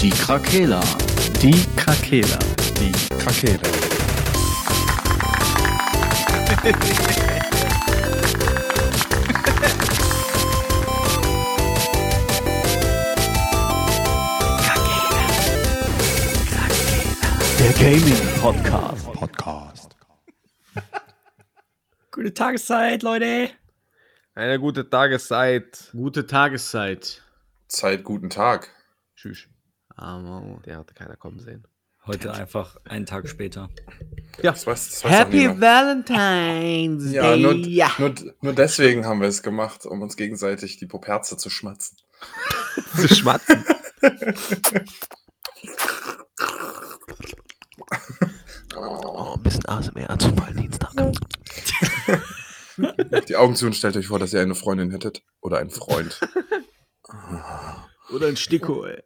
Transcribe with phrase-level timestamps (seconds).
[0.00, 0.80] Die Krakela.
[1.40, 2.38] Die Krakela.
[2.78, 3.62] Die Krakela.
[17.58, 19.12] Der Gaming Podcast.
[19.12, 19.96] Podcast.
[22.10, 23.50] Gute Tageszeit, Leute.
[24.34, 25.88] Eine gute Tageszeit.
[25.92, 27.22] Gute Tageszeit.
[27.68, 28.68] Zeit, guten Tag.
[29.16, 29.48] Tschüss.
[29.96, 31.66] Aber Der hatte keiner kommen sehen.
[32.06, 33.68] Heute einfach einen Tag später.
[34.40, 35.60] Das weiß, das weiß Happy.
[35.60, 37.42] Valentine's ja, Day.
[37.42, 37.54] nur,
[37.98, 41.98] Nur, nur deswegen haben wir es gemacht, um uns gegenseitig die Poperze zu schmatzen.
[42.96, 43.64] Zu schmatzen.
[48.78, 50.92] Oh, ein bisschen ASMR zum Valentinstag.
[53.28, 55.22] Die Augen zu und stellt euch vor, dass ihr eine Freundin hättet.
[55.40, 56.20] Oder einen Freund.
[58.12, 59.02] Oder ein Sticko, ey.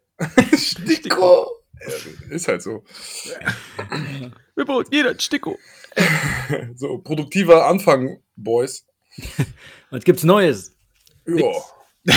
[0.56, 1.48] Sticko!
[1.80, 2.84] Ja, Ist halt so.
[4.54, 5.58] Wir brauchen jeder Sticko.
[6.76, 8.86] So, produktiver Anfang, Boys.
[9.90, 10.76] Was gibt's Neues?
[11.26, 11.52] Ja.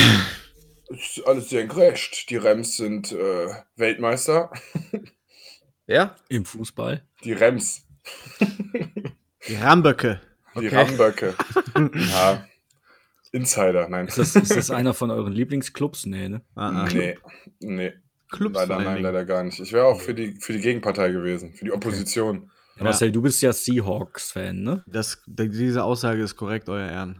[0.89, 2.30] Ist alles sehr gerecht.
[2.30, 4.52] Die Rems sind äh, Weltmeister.
[5.88, 6.16] Ja?
[6.30, 7.03] Im Fußball?
[7.23, 7.86] Die Rems.
[9.47, 10.22] Die Ramböcke.
[10.55, 10.75] Die Okay.
[10.75, 11.36] Ramböcke.
[11.95, 12.45] ja.
[13.31, 14.08] Insider, nein.
[14.08, 16.05] Ist das, ist das einer von euren Lieblingsclubs?
[16.05, 16.42] Nee, ne?
[16.53, 16.89] Ah, ah.
[16.94, 17.17] Nee,
[17.59, 17.94] nee.
[18.34, 19.03] Clubs leider nein, Dingen.
[19.03, 19.59] leider gar nicht.
[19.59, 22.50] Ich wäre auch für die, für die Gegenpartei gewesen, für die Opposition.
[22.78, 22.86] Ja.
[22.86, 24.84] Marcel, du bist ja Seahawks-Fan, ne?
[24.88, 27.20] Das, diese Aussage ist korrekt, euer Ehren.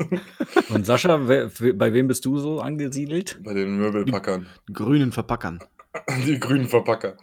[0.70, 3.40] Und Sascha, wer, bei wem bist du so angesiedelt?
[3.42, 4.46] Bei den Möbelpackern.
[4.72, 5.58] Grünen Verpackern.
[6.26, 7.16] Die grünen Verpacker.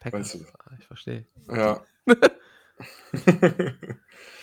[0.00, 0.34] Packers.
[0.34, 0.38] Weißt du.
[0.58, 1.24] Ah, Ich verstehe.
[1.48, 1.82] Ja.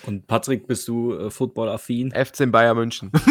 [0.05, 2.11] Und Patrick, bist du äh, Football-affin?
[2.11, 3.11] FC Bayern München.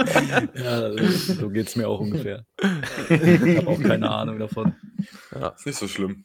[0.54, 2.44] Ja, so geht's mir auch ungefähr.
[3.08, 4.74] Ich habe auch keine Ahnung davon.
[5.56, 6.24] Ist nicht so schlimm.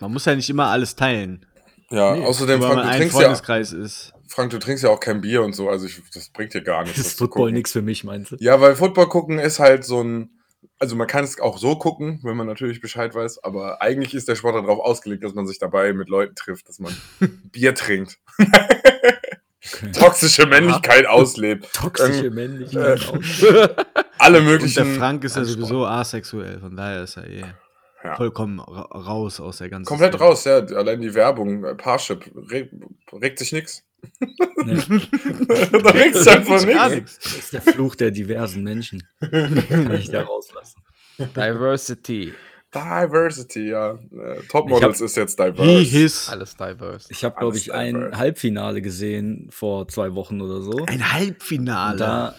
[0.00, 1.46] Man muss ja nicht immer alles teilen.
[1.90, 4.12] Ja, außerdem, Nur weil Frank man du, ein trinkst ja, Freundeskreis ist.
[4.28, 6.82] Frank, du trinkst ja auch kein Bier und so, also ich, das bringt dir gar
[6.82, 6.98] nichts.
[6.98, 8.36] Das ist Football nichts für mich, meinst du?
[8.40, 10.30] Ja, weil Football gucken ist halt so ein.
[10.78, 14.28] Also man kann es auch so gucken, wenn man natürlich Bescheid weiß, aber eigentlich ist
[14.28, 16.94] der Sport darauf ausgelegt, dass man sich dabei mit Leuten trifft, dass man
[17.52, 18.18] Bier trinkt.
[19.98, 21.72] Toxische Männlichkeit auslebt.
[21.72, 23.00] Toxische Ähm, Männlichkeit.
[23.08, 23.18] auch.
[24.18, 24.74] Alle Und möglichen.
[24.74, 27.44] der Frank ist ja sowieso asexuell, von daher ist er eh
[28.04, 28.14] Ja.
[28.16, 30.24] vollkommen ra raus aus der ganzen Komplett Szene.
[30.24, 30.56] raus, ja.
[30.58, 32.70] Allein die Werbung, äh, Parship, reg,
[33.12, 33.82] regt sich nix.
[34.64, 34.74] Nee,
[35.82, 37.18] da sich einfach Gar nichts.
[37.18, 39.02] das ist der Fluch der diversen Menschen.
[39.20, 40.82] Kann ich da rauslassen.
[41.18, 42.32] Diversity.
[42.74, 43.92] Diversity, ja.
[43.92, 45.80] Äh, Topmodels ist jetzt diverse.
[45.80, 46.28] his.
[46.28, 47.06] Alles diverse.
[47.10, 48.18] Ich habe, glaube ich, ein diverse.
[48.18, 50.84] Halbfinale gesehen vor zwei Wochen oder so.
[50.86, 51.92] Ein Halbfinale.
[51.92, 52.34] Und da,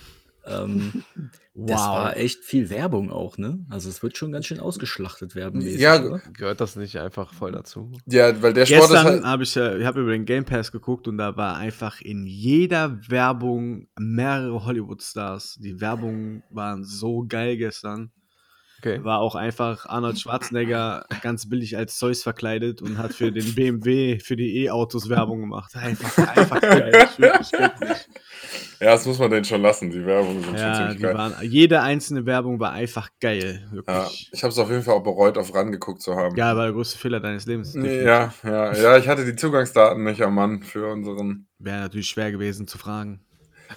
[0.46, 1.04] ähm,
[1.58, 1.88] das wow.
[1.88, 3.66] war echt viel Werbung auch, ne?
[3.70, 5.62] Also es wird schon ganz schön ausgeschlachtet werden.
[5.62, 6.22] Ja, oder?
[6.34, 7.94] Gehört das nicht einfach voll dazu?
[8.08, 9.24] Ja, weil der Sport ist Gestern halt.
[9.24, 12.26] habe ich, äh, ich habe über den Game Pass geguckt und da war einfach in
[12.26, 15.60] jeder Werbung mehrere Hollywood-Stars.
[15.62, 18.12] Die Werbungen waren so geil gestern.
[18.80, 19.02] Okay.
[19.04, 24.20] War auch einfach Arnold Schwarzenegger ganz billig als Zeus verkleidet und hat für den BMW,
[24.20, 25.76] für die E-Autos Werbung gemacht.
[25.76, 26.92] Einfach, einfach geil.
[26.94, 28.08] Ich wirklich göttlich.
[28.80, 29.90] Ja, das muss man denen schon lassen.
[29.90, 31.14] Die Werbungen sind schon Ja, ziemlich die geil.
[31.16, 33.68] waren, jede einzelne Werbung war einfach geil.
[33.88, 36.36] Ja, ich habe es auf jeden Fall auch bereut, auf RAN geguckt zu haben.
[36.36, 37.74] Ja, war der größte Fehler deines Lebens.
[37.74, 41.48] ja, ja, ja, ich hatte die Zugangsdaten nicht am Mann für unseren.
[41.60, 43.22] Wäre natürlich schwer gewesen zu fragen.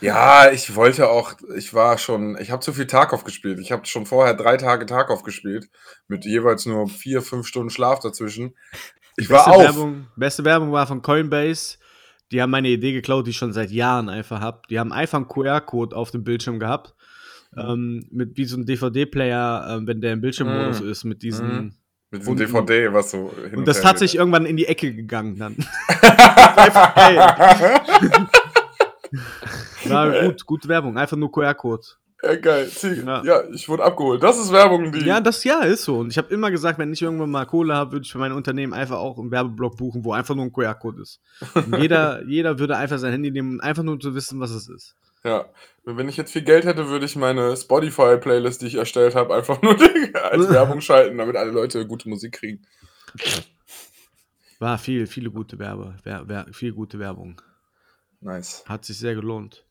[0.01, 3.59] Ja, ich wollte auch, ich war schon, ich habe zu viel Tarkov gespielt.
[3.59, 5.69] Ich habe schon vorher drei Tage Tarkov gespielt,
[6.09, 8.55] mit jeweils nur vier, fünf Stunden Schlaf dazwischen.
[9.17, 9.63] Ich war beste auf.
[9.63, 11.79] Werbung, beste Werbung war von Coinbase.
[12.33, 14.61] Die haben meine Idee geklaut, die ich schon seit Jahren einfach habe.
[14.71, 16.95] Die haben einfach einen QR-Code auf dem Bildschirm gehabt.
[17.57, 20.89] Ähm, mit wie so ein DVD-Player, ähm, wenn der im Bildschirmmodus Mm.
[20.91, 21.47] ist, mit diesen.
[21.49, 21.73] Mhm.
[22.11, 24.95] Mit diesem Und- DVD, was so hin Und das hat sich irgendwann in die Ecke
[24.95, 25.57] gegangen dann.
[25.89, 27.17] einfach geil.
[29.87, 31.83] War gut, gute Werbung, einfach nur QR-Code.
[32.23, 32.69] Ja, geil.
[32.69, 33.05] Ziel.
[33.07, 33.23] Ja.
[33.25, 33.43] Ja.
[33.53, 34.23] ich wurde abgeholt.
[34.23, 35.05] Das ist Werbung, die.
[35.05, 35.99] Ja, das ja ist so.
[35.99, 38.33] Und ich habe immer gesagt, wenn ich irgendwann mal Kohle habe, würde ich für mein
[38.33, 41.21] Unternehmen einfach auch einen Werbeblock buchen, wo einfach nur ein QR-Code ist.
[41.55, 44.97] Und jeder, jeder würde einfach sein Handy nehmen, einfach nur zu wissen, was es ist.
[45.25, 45.47] Ja,
[45.85, 49.63] wenn ich jetzt viel Geld hätte, würde ich meine Spotify-Playlist, die ich erstellt habe, einfach
[49.63, 49.77] nur
[50.23, 52.67] als Werbung schalten, damit alle Leute gute Musik kriegen.
[54.59, 57.41] War viel, viele gute Werbe, wer, wer, viel gute Werbung.
[58.21, 58.65] Nice.
[58.67, 59.65] Hat sich sehr gelohnt.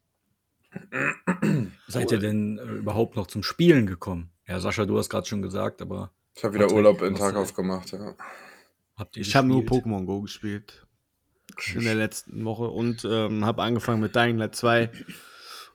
[1.87, 4.29] Seid ihr denn äh, überhaupt noch zum Spielen gekommen?
[4.47, 7.53] Ja, Sascha, du hast gerade schon gesagt, aber Ich habe wieder Urlaub in was- Tarkov
[7.53, 8.15] gemacht, ja.
[8.95, 9.61] habt ihr Ich habe nur?
[9.63, 10.85] Pokémon Go gespielt.
[11.73, 14.91] In der letzten Woche und ähm, habe angefangen mit Dying Light 2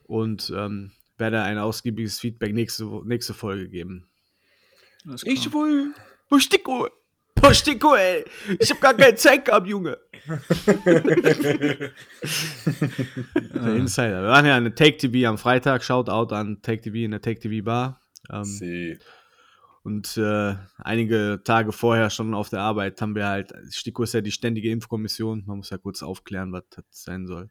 [0.03, 4.05] und ähm, werde ein ausgiebiges Feedback nächste, nächste Folge geben.
[5.03, 5.17] Klar.
[5.17, 5.93] will.
[6.29, 6.87] Wo Sticko?
[7.51, 8.23] Sticko, ey?
[8.59, 9.97] Ich hab gar keine Zeit gehabt, Junge.
[10.27, 11.91] Der
[13.75, 14.21] Insider.
[14.21, 15.83] Wir waren ja eine Take TV am Freitag.
[15.83, 18.01] Shoutout an Take TV in der Take TV Bar.
[18.31, 18.97] Ähm, Sie.
[19.83, 24.21] und äh, einige Tage vorher schon auf der Arbeit haben wir halt, STIKO ist ja
[24.21, 27.49] die ständige Impfkommission, man muss ja kurz aufklären, was das sein soll.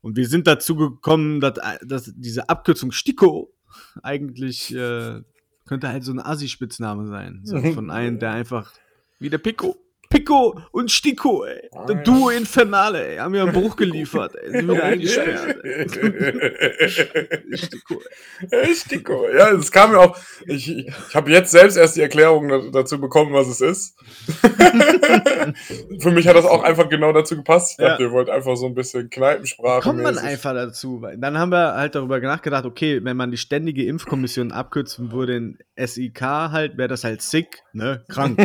[0.00, 1.54] Und wir sind dazu gekommen, dass,
[1.86, 3.54] dass diese Abkürzung STIKO
[4.02, 5.20] eigentlich äh,
[5.66, 7.40] könnte halt so ein Assi-Spitzname sein.
[7.44, 8.72] So von einem, der einfach
[9.18, 9.83] Wie der Pico.
[10.18, 11.68] Pico und Stiko, ey.
[11.72, 12.02] Das ja.
[12.02, 13.16] Duo Infernale, ey.
[13.18, 14.50] Haben mir einen Bruch geliefert, ey.
[14.52, 15.88] Sind wieder eingesperrt, ey.
[17.58, 18.00] Stiko,
[18.50, 18.74] ey.
[18.74, 19.26] Stiko.
[19.36, 20.16] Ja, es kam mir auch.
[20.46, 23.96] Ich, ich habe jetzt selbst erst die Erklärung da- dazu bekommen, was es ist.
[26.00, 27.72] Für mich hat das auch einfach genau dazu gepasst.
[27.72, 28.08] Ich dachte, Ja.
[28.08, 29.82] ihr wollt einfach so ein bisschen Kneipensprache.
[29.82, 31.02] Kommt man einfach dazu.
[31.02, 35.36] Weil dann haben wir halt darüber nachgedacht, okay, wenn man die ständige Impfkommission abkürzen würde
[35.36, 38.04] in SIK halt, wäre das halt sick, ne?
[38.08, 38.36] Krank.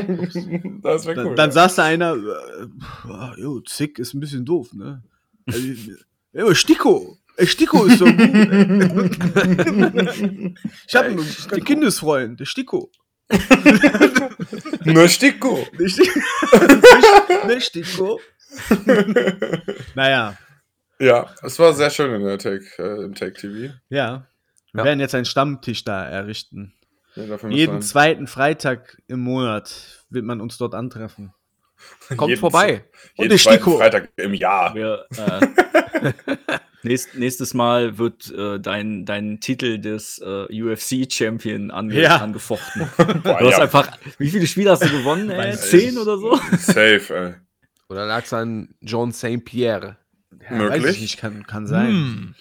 [0.81, 1.35] Das wäre Dann, cool.
[1.35, 1.53] dann ja.
[1.59, 5.03] Sagst du einer, äh, jo, sick ist ein bisschen doof, ne?
[5.47, 5.67] Also,
[6.37, 7.17] aber Stiko.
[7.41, 8.19] Stiko ist so gut.
[10.87, 12.91] ich habe einen Kindesfreund, der Stiko.
[14.85, 15.65] Nur Stiko.
[15.77, 18.19] Der Stiko.
[18.85, 19.61] Der
[19.95, 20.37] naja,
[20.99, 23.73] Ja, es war sehr schön in der Take, äh, im Take TV.
[23.89, 24.25] ja.
[24.71, 24.85] Wir Ja.
[24.85, 26.73] werden jetzt einen Stammtisch da errichten.
[27.15, 31.33] Ja, Jeden zweiten Freitag im Monat wird man uns dort antreffen.
[32.17, 32.83] Kommt jeden- vorbei.
[33.17, 33.77] Und Jeden der zweiten Stiko.
[33.77, 34.73] Freitag im Jahr.
[34.75, 36.11] Wir, äh,
[36.83, 42.17] nächst, nächstes Mal wird äh, dein, dein Titel des äh, UFC-Champion ange Ja.
[42.17, 42.89] angefochten.
[42.97, 45.29] Boah, Du hast ja, einfach, wie viele Spiele hast du gewonnen?
[45.29, 45.55] Ey?
[45.55, 45.97] Zehn ich.
[45.97, 46.35] oder so?
[46.57, 47.33] Safe, ey.
[47.89, 49.43] Oder lag es an John St.
[49.45, 49.97] Pierre?
[50.49, 50.83] Ja, Möglich.
[50.83, 51.87] Weiß ich nicht, kann, kann sein.
[51.89, 52.35] Hm.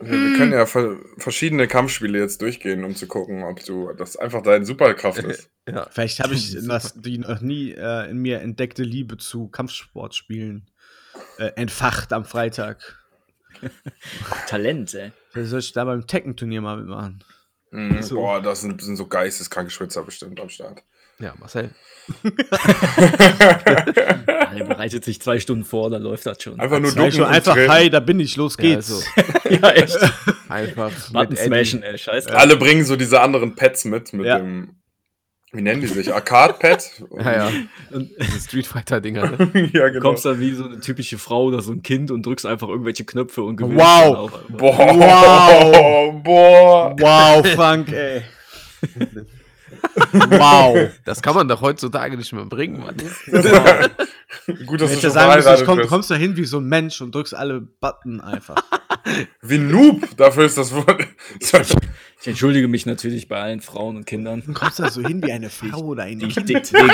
[0.00, 4.42] Wir können ja ver verschiedene Kampfspiele jetzt durchgehen, um zu gucken, ob du das einfach
[4.42, 5.50] deine Superkraft ist.
[5.68, 5.88] Ja.
[5.90, 10.70] Vielleicht habe ich das, die noch nie äh, in mir entdeckte Liebe zu Kampfsportspielen
[11.38, 13.04] äh, entfacht am Freitag.
[14.46, 15.10] Talent, ey.
[15.30, 17.24] Vielleicht soll ich da beim Tekken-Turnier mal mitmachen.
[17.72, 18.00] Mhm.
[18.00, 18.14] So.
[18.14, 20.84] Boah, das sind, sind so geisteskranke Schwitzer bestimmt am Start.
[21.18, 21.70] Ja, Marcel.
[24.56, 26.58] Er bereitet sich zwei Stunden vor, dann läuft das schon.
[26.60, 28.90] Einfach nur ducken schon einfach, hi, da bin ich, los Ja, geht's.
[29.16, 29.98] also, ja, echt.
[30.48, 31.98] einfach Button smashen, ey.
[31.98, 32.36] Scheiß drauf.
[32.38, 34.38] Alle bringen so diese anderen Pads mit, mit Ja.
[34.38, 34.76] dem,
[35.52, 36.12] wie nennen die sich?
[36.12, 36.90] Arcade-Pad?
[37.18, 37.52] Ja, ja.
[37.92, 38.10] Und
[38.40, 39.30] Street Fighter-Dinger.
[39.30, 39.70] Ne?
[39.72, 40.00] ja, du genau.
[40.00, 43.04] kommst dann wie so eine typische Frau oder so ein Kind und drückst einfach irgendwelche
[43.04, 44.30] Knöpfe und gewinnst Wow.
[44.50, 46.22] Boah, Wow.
[46.22, 46.96] boah.
[46.98, 48.22] Wow, Frank, ey.
[50.12, 50.90] Wow.
[51.04, 52.96] Das kann man doch heutzutage nicht mehr bringen, Mann.
[54.66, 55.88] Gut, dass du Hätte schon sagen müssen, ich komm, bist.
[55.88, 58.56] kommst da hin wie so ein Mensch und drückst alle Button einfach.
[59.40, 61.06] Wie Noob, dafür ist das Wort.
[61.38, 65.30] Ich entschuldige mich natürlich bei allen Frauen und Kindern, Du kommst da so hin wie
[65.30, 66.92] eine Frau oder ein die ich, de degradiert,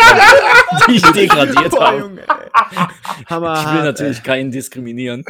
[0.89, 1.99] die ich degradiert Boah, habe.
[2.01, 2.87] Junge, ey.
[3.27, 3.65] Hammer.
[3.65, 5.25] Ich will natürlich keinen diskriminieren.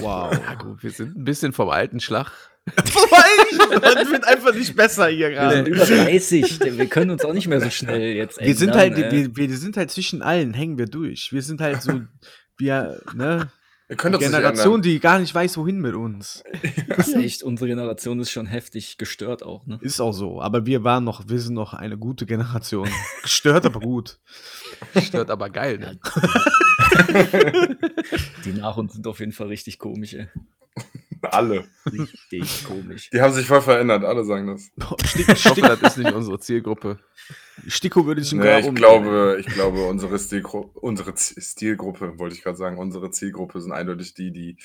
[0.00, 0.32] Wow.
[0.32, 2.32] Ja, gut, wir sind ein bisschen vom alten Schlag.
[2.76, 5.70] Das wird einfach nicht besser hier Wir sind gerade.
[5.70, 8.96] über 30, denn wir können uns auch nicht mehr so schnell jetzt Wir sind ändern,
[8.96, 9.36] halt, äh.
[9.36, 11.32] wir, wir sind halt zwischen allen, hängen wir durch.
[11.32, 12.00] Wir sind halt so,
[12.56, 13.50] wir, ne,
[13.96, 14.82] könnt die Generation, ändern.
[14.82, 16.44] die gar nicht weiß, wohin mit uns.
[16.88, 19.78] Das ist echt, unsere Generation ist schon heftig gestört auch, ne?
[19.80, 20.42] Ist auch so.
[20.42, 22.88] Aber wir waren noch, wir sind noch eine gute Generation.
[23.22, 24.18] Gestört, aber gut.
[25.02, 25.98] Stört aber geil, ne?
[28.44, 30.28] Die nach uns sind auf jeden Fall richtig komisch, ey.
[31.22, 31.68] Alle.
[31.86, 33.10] Richtig komisch.
[33.10, 34.70] Die haben sich voll verändert, alle sagen das.
[35.08, 36.98] Stick, Ich hoffe, Stick, das ist nicht unsere Zielgruppe.
[37.66, 42.42] Sticko würde ich im Nee, ich glaube, ich glaube, unsere, Stilgru unsere Stilgruppe, wollte ich
[42.42, 44.56] gerade sagen, unsere Zielgruppe sind eindeutig die, die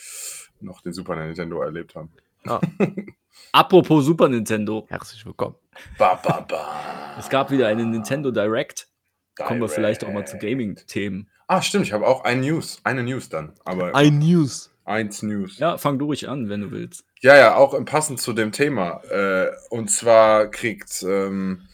[0.61, 2.11] noch den Super Nintendo erlebt haben.
[2.45, 2.59] Ah,
[3.51, 4.85] Apropos Super Nintendo.
[4.89, 5.55] herzlich willkommen.
[5.97, 7.15] Ba, ba, ba.
[7.17, 8.87] Es gab wieder eine Nintendo Direct.
[9.35, 9.73] Kommen wir Direct.
[9.73, 11.29] vielleicht auch mal zu Gaming-Themen.
[11.47, 12.79] Ah, stimmt, ich habe auch ein News.
[12.83, 13.53] Eine News dann.
[13.65, 14.69] Aber Ein News.
[14.85, 15.57] Eins News.
[15.59, 17.05] Ja, fang du ruhig an, wenn du willst.
[17.21, 19.01] Ja, ja, auch im passend zu dem Thema.
[19.09, 21.67] Äh, und zwar kriegt ähm,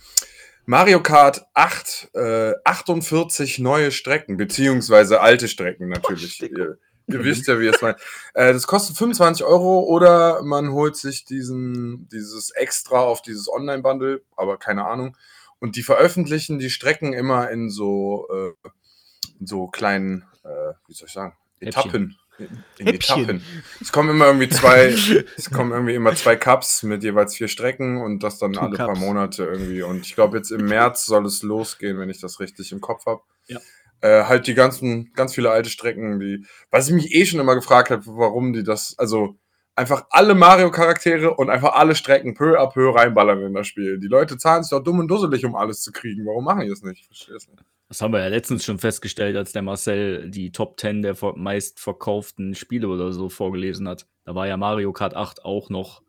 [0.66, 6.34] Mario Kart 8 äh, 48 neue Strecken, beziehungsweise alte Strecken natürlich.
[6.34, 6.60] Sticko.
[6.60, 7.98] ihr, ihr wisst ja, wie es meint.
[8.36, 14.22] Äh, das kostet 25 Euro oder man holt sich diesen, dieses Extra auf dieses Online-Bundle,
[14.36, 15.18] aber keine Ahnung.
[15.58, 18.70] Und die veröffentlichen die Strecken immer in so, äh,
[19.40, 21.68] in so kleinen, äh, wie soll ich sagen, Häppchen.
[21.70, 22.02] Etappen.
[22.04, 23.24] In, in Häppchen.
[23.24, 23.44] Etappen.
[23.82, 24.88] Es kommen immer irgendwie zwei,
[25.38, 28.78] es kommen irgendwie immer zwei Cups mit jeweils vier Strecken und das dann Two alle
[28.78, 29.00] paar Cups.
[29.00, 29.82] Monate irgendwie.
[29.82, 33.06] Und ich glaube, jetzt im März soll es losgehen, wenn ich das richtig im Kopf
[33.06, 33.22] habe.
[33.48, 33.60] Ja.
[34.02, 37.56] Äh, halt die ganzen, ganz viele alte Strecken, die, was ich mich eh schon immer
[37.56, 39.38] gefragt habe, warum die das, also
[39.76, 44.00] einfach alle Mario-Charaktere und einfach alle Strecken peu à peu reinballern in das Spiel.
[44.00, 46.26] Die Leute zahlen sich doch dumm und dusselig, um alles zu kriegen.
[46.26, 47.02] Warum machen die das nicht?
[47.02, 47.64] Ich verstehe es nicht.
[47.90, 51.36] Das haben wir ja letztens schon festgestellt, als der Marcel die Top 10 der ver-
[51.36, 54.06] meistverkauften Spiele oder so vorgelesen hat.
[54.26, 56.04] Da war ja Mario Kart 8 auch noch,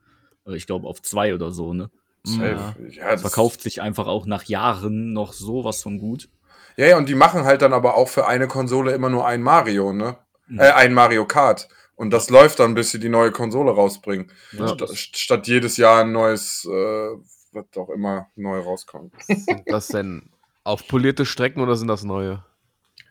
[0.47, 1.91] äh, ich glaube, auf zwei oder so, ne?
[2.23, 2.75] Safe.
[2.91, 6.29] Ja, das- Verkauft sich einfach auch nach Jahren noch sowas von gut.
[6.77, 9.43] Ja, ja, und die machen halt dann aber auch für eine Konsole immer nur ein
[9.43, 10.19] Mario, ne?
[10.49, 10.61] Mhm.
[10.61, 11.69] Äh, ein Mario Kart.
[11.97, 14.31] Und das läuft dann, bis sie die neue Konsole rausbringen.
[14.53, 17.09] Ja, das- statt jedes Jahr ein neues, äh,
[17.53, 19.15] was auch immer neu rauskommt.
[19.27, 20.31] Sind das denn
[20.65, 22.45] aufpolierte Strecken oder sind das neue?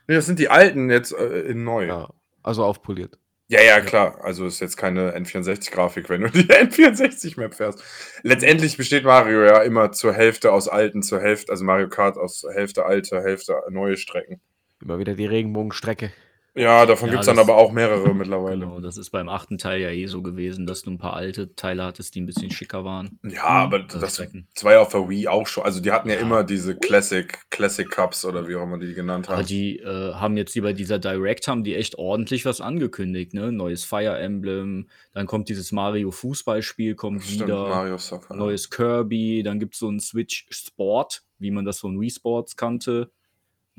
[0.07, 1.85] Nee, das sind die alten jetzt äh, in neu.
[1.85, 1.99] Ja.
[2.01, 2.09] Ja,
[2.43, 3.17] also aufpoliert.
[3.61, 4.23] ja, klar.
[4.23, 7.83] Also ist jetzt keine N64-Grafik, wenn du die N64-Map fährst.
[8.23, 12.45] Letztendlich besteht Mario ja immer zur Hälfte aus alten, zur Hälfte, also Mario Kart aus
[12.51, 14.41] Hälfte alte, Hälfte neue Strecken.
[14.81, 16.11] Immer wieder die Regenbogenstrecke.
[16.55, 18.61] Ja, davon Ja, gibt es dann aber auch mehrere mittlerweile.
[18.65, 21.55] Genau, das ist beim achten Teil ja eh so gewesen, dass du ein paar alte
[21.55, 23.19] Teile hattest, die ein bisschen schicker waren.
[23.23, 25.63] Ja, aber Also das, das war ja auf der Wii auch schon.
[25.63, 26.21] Also die hatten ja, Ja.
[26.21, 29.45] immer diese Classic, Classic Cups oder wie auch immer die genannt Aber haben.
[29.45, 33.51] die äh, haben jetzt hier bei dieser Direct haben die echt ordentlich was angekündigt, ne?
[33.51, 37.97] Neues Fire Emblem, dann kommt dieses Mario Fußballspiel, kommt Stimmt, wieder.
[37.99, 38.35] Soccer.
[38.35, 42.55] neues Kirby, dann gibt es so ein Switch Sport, wie man das von Wii Sports
[42.57, 43.11] kannte.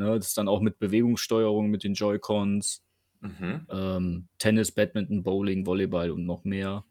[0.00, 2.83] Ne, das ist dann auch mit Bewegungssteuerung mit den Joy-Cons,
[3.21, 3.66] Mhm.
[3.71, 6.87] ähm, Tennis, Badminton, Bowling, Volleyball und noch mehr.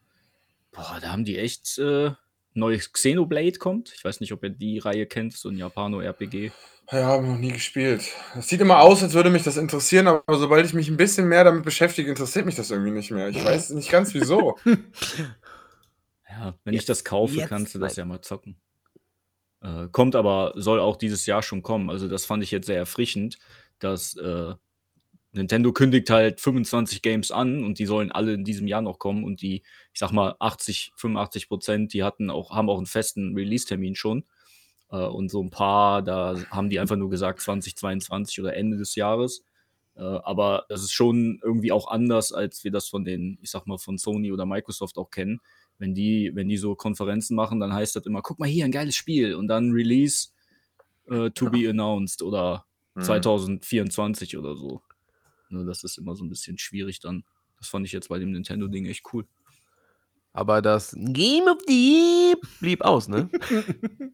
[0.71, 2.11] Boah, da haben die echt äh,
[2.53, 3.91] neues Xenoblade kommt.
[3.95, 6.51] Ich weiß nicht, ob ihr die Reihe kennt, so ein Japano-RPG.
[6.91, 8.03] Ja, habe noch nie gespielt.
[8.37, 11.27] Es sieht immer aus, als würde mich das interessieren, aber sobald ich mich ein bisschen
[11.27, 13.29] mehr damit beschäftige, interessiert mich das irgendwie nicht mehr.
[13.29, 14.55] Ich weiß nicht ganz wieso.
[16.29, 18.55] Ja, wenn ich das kaufe, jetzt kannst du das ja mal zocken.
[19.61, 21.89] Äh, kommt aber, soll auch dieses Jahr schon kommen.
[21.89, 23.37] Also das fand ich jetzt sehr erfrischend,
[23.79, 24.53] dass äh,
[25.31, 29.23] Nintendo kündigt halt 25 Games an und die sollen alle in diesem Jahr noch kommen
[29.23, 29.63] und die,
[29.93, 34.25] ich sag mal, 80, 85 Prozent, die hatten auch, haben auch einen festen Release-Termin schon.
[34.91, 38.95] Äh, und so ein paar, da haben die einfach nur gesagt 2022 oder Ende des
[38.95, 39.43] Jahres.
[39.95, 43.67] Äh, aber das ist schon irgendwie auch anders, als wir das von den, ich sag
[43.67, 45.41] mal, von Sony oder Microsoft auch kennen
[45.79, 48.71] wenn die, wenn die so Konferenzen machen, dann heißt das immer, guck mal hier, ein
[48.71, 50.29] geiles Spiel und dann Release
[51.09, 53.03] äh, to be announced oder Hm.
[53.03, 54.81] 2024 oder so.
[55.49, 57.23] Ne, das ist immer so ein bisschen schwierig dann.
[57.57, 59.25] Das fand ich jetzt bei dem Nintendo-Ding echt cool.
[60.33, 63.29] Aber das Game of the Year blieb aus, ne?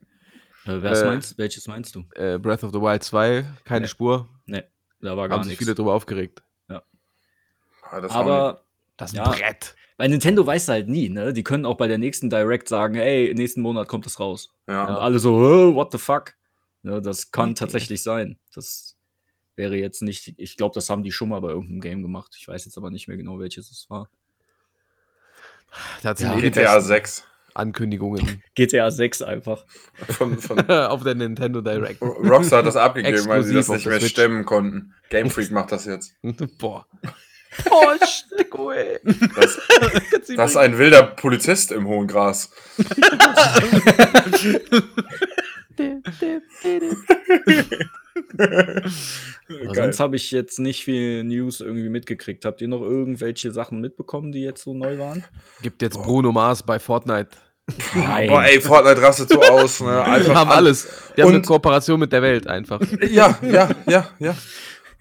[0.68, 2.04] Äh, was Äh, meinst, welches meinst du?
[2.16, 3.88] äh, Breath of the Wild 2, keine Nee.
[3.88, 4.28] Spur.
[4.48, 4.68] Ne,
[5.00, 5.64] da war gar Haben sich nichts.
[5.64, 6.42] viele drüber aufgeregt.
[6.68, 8.66] Ah, das Aber
[8.98, 9.30] Das Ja.
[9.30, 9.76] Brett.
[9.98, 11.32] Bei Nintendo weißt du halt nie, ne?
[11.34, 14.54] Die können auch bei der nächsten Direct sagen, ey, nächsten Monat kommt das raus.
[14.68, 14.86] ja.
[14.86, 16.34] Und alle so, "Hä, what the fuck?
[16.84, 18.38] Ne, das kann tatsächlich sein.
[18.54, 18.96] Das
[19.56, 22.36] wäre jetzt nicht, ich glaube, das haben die schon mal bei irgendeinem Game gemacht.
[22.38, 24.10] Ich weiß jetzt aber nicht mehr genau, welches es war.
[26.02, 26.38] Sind Ja.
[26.38, 27.24] eh GTA besten 6
[27.54, 29.66] Ankündigungen GTA 6 einfach.
[30.10, 32.02] von, von auf der Nintendo Direct.
[32.02, 34.12] Rockstar hat das abgegeben, weil sie das nicht mehr Switch.
[34.12, 34.94] stemmen konnten.
[35.10, 36.14] Game Freak macht das jetzt.
[36.60, 36.86] Boah.
[37.70, 39.00] Oh, Stecko, ey.
[39.36, 39.60] Das,
[40.36, 42.50] das ist ein wilder Polizist im hohen Gras.
[49.74, 52.46] Sonst habe ich jetzt nicht viel News irgendwie mitgekriegt.
[52.46, 55.24] Habt ihr noch irgendwelche Sachen mitbekommen, die jetzt so neu waren?
[55.62, 57.30] Gibt jetzt Bruno Mars bei Fortnite.
[57.96, 58.30] Nein.
[58.30, 59.80] Boah, ey, Fortnite rastet so aus.
[59.82, 59.88] Ne?
[60.06, 60.88] Die Einfach haben an- alles.
[61.18, 62.80] Die haben eine Kooperation mit der Welt einfach.
[63.10, 64.36] Ja, ja, ja, ja.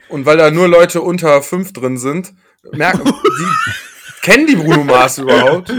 [0.08, 2.32] Und weil da nur Leute unter fünf drin sind,
[2.73, 3.73] merken die.
[4.23, 5.73] Kennen die Bruno Mars überhaupt?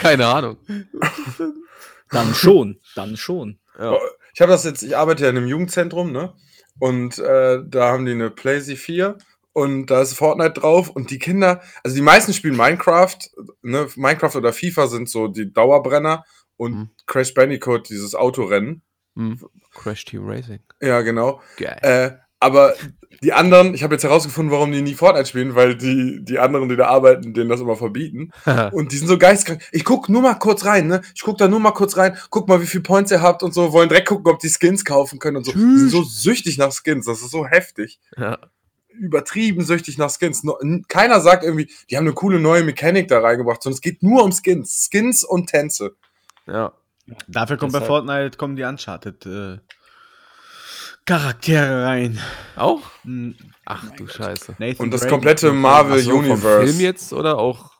[0.00, 0.56] Keine Ahnung.
[2.10, 3.58] Dann schon, dann schon.
[3.78, 3.96] Ja.
[4.34, 6.34] Ich habe das jetzt, ich arbeite ja in einem Jugendzentrum, ne?
[6.78, 9.18] Und äh, da haben die eine PlayStation 4
[9.52, 13.16] und da ist Fortnite drauf und die Kinder, also die meisten spielen Minecraft,
[13.62, 13.88] ne?
[13.96, 16.24] Minecraft oder FIFA sind so die Dauerbrenner
[16.56, 16.90] und Mhm.
[17.06, 18.82] Crash Bandicoot, dieses Autorennen.
[19.16, 19.38] Hm.
[19.72, 20.60] Crash Team Racing.
[20.80, 21.40] Ja, genau.
[21.56, 21.78] Geil.
[21.82, 22.74] Äh, aber
[23.22, 26.68] die anderen, ich habe jetzt herausgefunden, warum die nie Fortnite spielen, weil die, die anderen,
[26.68, 28.32] die da arbeiten, denen das immer verbieten.
[28.72, 29.62] Und die sind so geistkrank.
[29.72, 31.00] Ich guck nur mal kurz rein, ne?
[31.14, 33.54] Ich guck da nur mal kurz rein, guck mal, wie viel Points ihr habt und
[33.54, 35.52] so, wollen direkt gucken, ob die Skins kaufen können und so.
[35.52, 37.98] Die sind so süchtig nach Skins, das ist so heftig.
[38.18, 38.38] ja.
[38.96, 40.44] Übertrieben süchtig nach Skins.
[40.86, 44.22] Keiner sagt irgendwie, die haben eine coole neue Mechanik da reingebracht, sondern es geht nur
[44.22, 44.88] um Skins.
[44.88, 45.96] Skins und Tänze.
[46.46, 46.72] ja.
[47.26, 49.58] Dafür kommt bei Fortnite kommen die Uncharted äh,
[51.06, 52.18] Charaktere rein.
[52.56, 52.82] Auch?
[53.02, 53.34] Hm,
[53.66, 54.56] Ach du Scheiße.
[54.58, 55.58] Nathan Und das Drake komplette und.
[55.58, 56.66] Marvel Ach so, vom Universe.
[56.66, 57.72] Film jetzt oder auch?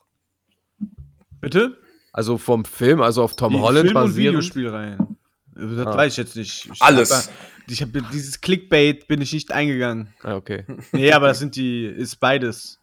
[1.41, 1.77] Bitte?
[2.13, 4.37] Also vom Film, also auf Tom Die Holland Film- und basierend?
[4.37, 5.17] Videospiel rein.
[5.53, 5.97] Das Ah.
[5.97, 6.69] weiß ich jetzt nicht.
[6.73, 7.11] Ich Alles.
[7.27, 7.33] hab
[7.67, 10.13] ich habe dieses Clickbait bin ich nicht eingegangen.
[10.21, 10.65] Ah, okay.
[10.91, 12.79] Nee, aber das sind die, ist beides.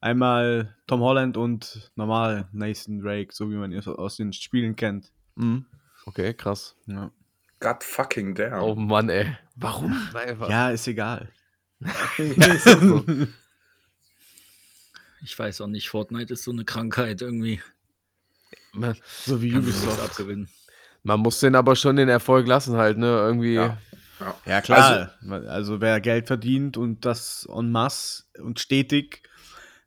[0.00, 5.12] Einmal Tom Holland und normal Nathan Drake, so wie man es aus den Spielen kennt.
[5.36, 5.66] Mhm.
[6.06, 6.76] Okay, krass.
[6.86, 7.10] Ja,
[7.60, 8.62] God fucking damn.
[8.62, 9.36] Oh Mann, ey.
[9.56, 9.96] Warum?
[10.48, 11.28] Ja ist egal.
[15.22, 17.60] Ich weiß auch nicht, Fortnite ist so eine Krankheit irgendwie.
[18.72, 20.00] Man, So wie Ubisoft.
[20.00, 20.48] abgewinnen.
[21.02, 23.06] man muss den aber schon den Erfolg lassen halt, ne?
[23.06, 23.54] Irgendwie.
[23.54, 23.78] Ja.
[24.46, 25.12] Ja, klar.
[25.46, 29.22] Also, wer Geld verdient und das en masse und stetig,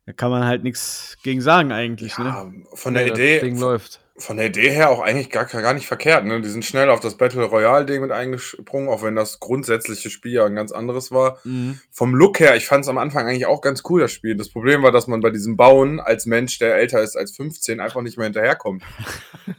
[0.06, 2.16] da kann man halt nichts gegen sagen eigentlich.
[2.18, 2.24] Ne?
[2.26, 4.00] Ja, von Nee, der das Idee, Ding läuft.
[4.16, 6.26] Von der Idee her auch eigentlich gar, gar nicht verkehrt.
[6.26, 6.40] Ne?
[6.42, 10.32] Die sind schnell auf das Battle Royale Ding mit eingesprungen, auch wenn das grundsätzliche Spiel
[10.32, 11.38] ja ein ganz anderes war.
[11.44, 11.80] Mhm.
[11.90, 14.36] Vom Look her, ich fand es am Anfang eigentlich auch ganz cool, das Spiel.
[14.36, 17.80] Das Problem war, dass man bei diesem Bauen als Mensch, der älter ist als 15,
[17.80, 18.82] einfach nicht mehr hinterherkommt.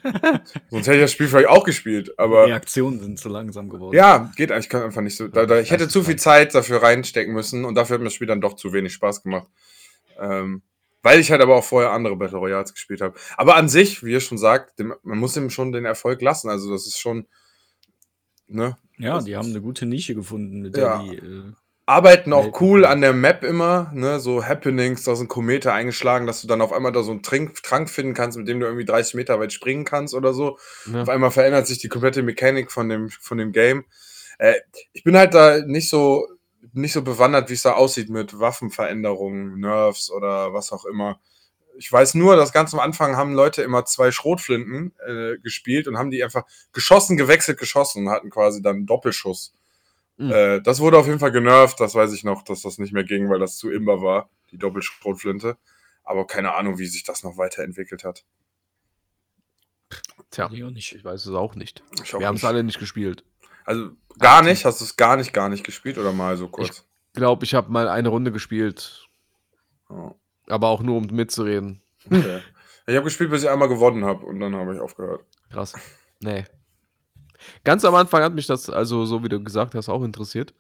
[0.70, 3.96] Sonst hätte ich das Spiel vielleicht auch gespielt, aber Reaktionen sind zu langsam geworden.
[3.96, 5.28] ja, geht eigentlich kann einfach nicht so.
[5.28, 8.14] Da, da, ich hätte zu viel Zeit dafür reinstecken müssen und dafür hat mir das
[8.14, 9.48] Spiel dann doch zu wenig Spaß gemacht.
[10.20, 10.62] Ähm,
[11.04, 13.14] weil ich halt aber auch vorher andere Battle Royals gespielt habe.
[13.38, 16.50] Aber an sich, wie ihr schon sagt, dem, man muss ihm schon den Erfolg lassen.
[16.50, 17.28] Also das ist schon,
[18.48, 18.78] ne?
[18.98, 20.98] Ja, die haben eine gute Nische gefunden, mit Ja.
[21.04, 21.18] der die.
[21.18, 21.44] Äh,
[21.86, 24.22] Arbeiten auch cool an der Map immer, ne?
[24.22, 27.62] So Happenings, da sind Komete eingeschlagen, dass du dann auf einmal da so einen Trink,
[27.62, 30.58] Trank finden kannst, mit dem du irgendwie 30 Meter weit springen kannst oder so.
[30.90, 31.02] Ja.
[31.02, 33.84] Auf einmal verändert sich die komplette Mechanik von dem, von dem Game.
[34.38, 34.54] Äh,
[34.94, 36.26] ich bin halt da nicht so,
[36.74, 41.20] nicht so bewandert, wie es da aussieht mit Waffenveränderungen, Nerfs oder was auch immer.
[41.78, 45.98] Ich weiß nur, dass ganz am Anfang haben Leute immer zwei Schrotflinten äh, gespielt und
[45.98, 49.54] haben die einfach geschossen, gewechselt, geschossen und hatten quasi dann einen Doppelschuss.
[50.18, 50.32] Mhm.
[50.32, 53.04] Äh, das wurde auf jeden Fall genervt, das weiß ich noch, dass das nicht mehr
[53.04, 55.58] ging, weil das zu imbar war, die Doppelschrotflinte.
[56.04, 58.26] Aber keine Ahnung, wie sich das noch weiterentwickelt hat.
[60.32, 60.94] Tja, ich auch nicht.
[60.94, 61.84] ich weiß es auch nicht.
[62.04, 63.24] Ich auch Wir haben es alle nicht gespielt.
[63.66, 64.66] Also gar nicht?
[64.66, 66.86] Hast du es gar nicht, gar nicht gespielt oder mal so kurz?
[67.14, 69.08] Ich glaube, ich habe mal eine Runde gespielt,
[69.90, 70.14] Ja.
[70.48, 71.82] aber auch nur um mitzureden.
[72.06, 72.42] Okay.
[72.86, 75.24] Ich habe gespielt, bis ich einmal gewonnen habe und dann habe ich aufgehört.
[75.52, 75.74] Krass.
[76.20, 76.44] Nee.
[77.64, 80.54] Ganz am Anfang hat mich das, also so wie du gesagt hast, auch interessiert.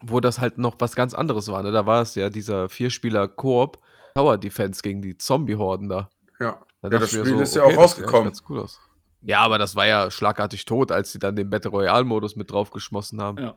[0.00, 1.62] Wo das halt noch was ganz anderes war.
[1.62, 1.70] Ne?
[1.72, 3.78] Da war es ja dieser Vierspieler-Koop
[4.14, 6.10] Tower Defense gegen die Zombie-Horden da.
[6.40, 6.60] Ja.
[6.82, 8.24] Da Ja, das Spiel so, ist ja okay, auch das sieht rausgekommen.
[8.24, 8.80] Ganz cool aus.
[9.24, 13.20] Ja, aber das war ja schlagartig tot, als sie dann den Battle Royale-Modus mit draufgeschmissen
[13.20, 13.38] haben.
[13.38, 13.54] Ja.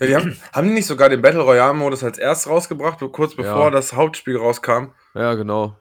[0.00, 3.64] Ja, die haben, haben die nicht sogar den Battle Royale-Modus als erstes rausgebracht, kurz bevor
[3.64, 3.70] Ja.
[3.70, 4.88] das Hauptspiel rauskam?
[5.14, 5.76] Ja, genau.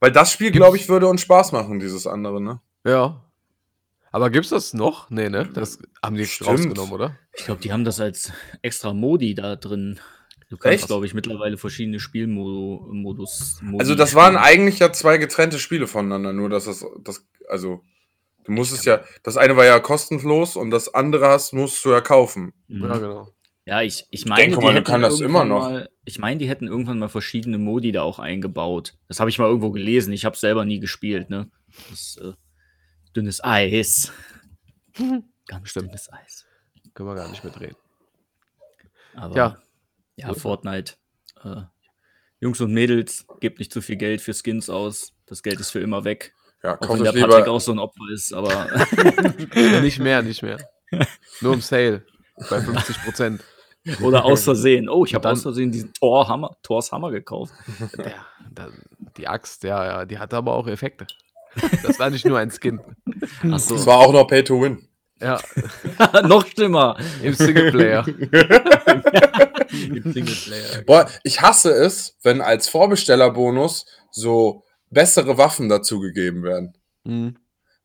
[0.00, 2.60] Weil das Spiel, glaube ich, würde uns Spaß machen, dieses andere, ne?
[2.84, 3.22] Ja.
[4.10, 5.08] Aber gibt's das noch?
[5.10, 5.48] Nee, ne?
[5.54, 6.50] Das haben die Stimmt.
[6.50, 7.16] rausgenommen, oder?
[7.34, 10.00] Ich glaube, die haben das als extra Modi da drin.
[10.50, 13.60] Du kannst, glaube ich, mittlerweile verschiedene Spielmodus.
[13.62, 17.82] Modi Also das waren eigentlich ja zwei getrennte Spiele voneinander, nur dass das, das also
[18.44, 22.00] du musstest ja, das eine war ja kostenlos und das andere hast, musst du ja
[22.00, 22.52] kaufen.
[22.68, 22.84] Mhm.
[22.84, 23.28] Ja, genau.
[23.64, 25.70] Ja, ich, ich meine, denke die hätten kann das immer irgendwann noch.
[25.70, 28.94] Mal, ich meine, die hätten irgendwann mal verschiedene Modi da auch eingebaut.
[29.06, 30.12] Das habe ich mal irgendwo gelesen.
[30.12, 31.48] Ich habe selber nie gespielt, ne?
[31.90, 32.32] Das äh,
[33.14, 34.12] dünnes Eis.
[35.46, 35.88] Ganz Stimmt.
[35.88, 36.44] dünnes Eis.
[36.94, 37.76] Können wir gar nicht mitreden.
[39.14, 39.58] Aber Ja.
[40.16, 40.34] ja.
[40.34, 40.94] Fortnite.
[41.44, 41.62] Äh,
[42.40, 45.14] Jungs und Mädels, gebt nicht zu viel Geld für Skins aus.
[45.26, 46.34] Das Geld ist für immer weg.
[46.62, 48.66] Ja, Auch wenn der Patrick lieber, auch so ein Opfer ist, aber
[49.82, 50.58] nicht mehr, nicht mehr.
[51.40, 52.04] Nur im Sale.
[52.48, 53.42] Bei 50 Prozent.
[54.00, 54.88] oder aus Versehen.
[54.88, 57.52] Oh, ich habe aus Versehen diesen Thor Hammer, Thors Hammer gekauft.
[57.98, 58.68] Ja, da-
[59.16, 61.06] die Axt, ja, ja, die hatte aber auch Effekte.
[61.82, 62.80] Das war nicht nur ein Skin.
[63.50, 64.88] Achso, das war auch noch Pay to Win.
[65.20, 65.38] Ja,
[66.24, 66.96] noch schlimmer.
[67.22, 68.06] im Singleplayer.
[68.08, 68.30] Im
[70.12, 70.82] Singleplayer.
[70.86, 76.76] Boah, ich hasse es, wenn als Vorbestellerbonus so bessere Waffen dazugegeben werden.
[77.04, 77.36] Mhm.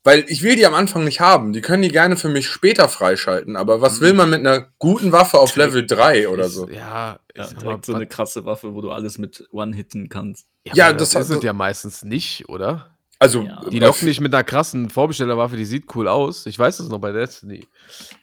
[0.04, 1.52] Weil ich will die am Anfang nicht haben.
[1.52, 3.56] Die können die gerne für mich später freischalten.
[3.58, 6.70] Aber was will man mit einer guten Waffe auf Level 3 oder so?
[6.70, 10.48] Ja, Ja, direkt so eine krasse Waffe, wo du alles mit One hitten kannst.
[10.66, 12.92] ja, Ja, das das, hat- ist es ja meistens nicht, oder?
[13.20, 13.62] Also, Ja.
[13.70, 16.46] Die bei- locken nicht mit einer krassen Vorbestellerwaffe, die sieht cool aus.
[16.46, 17.68] Ich weiß das noch bei Destiny.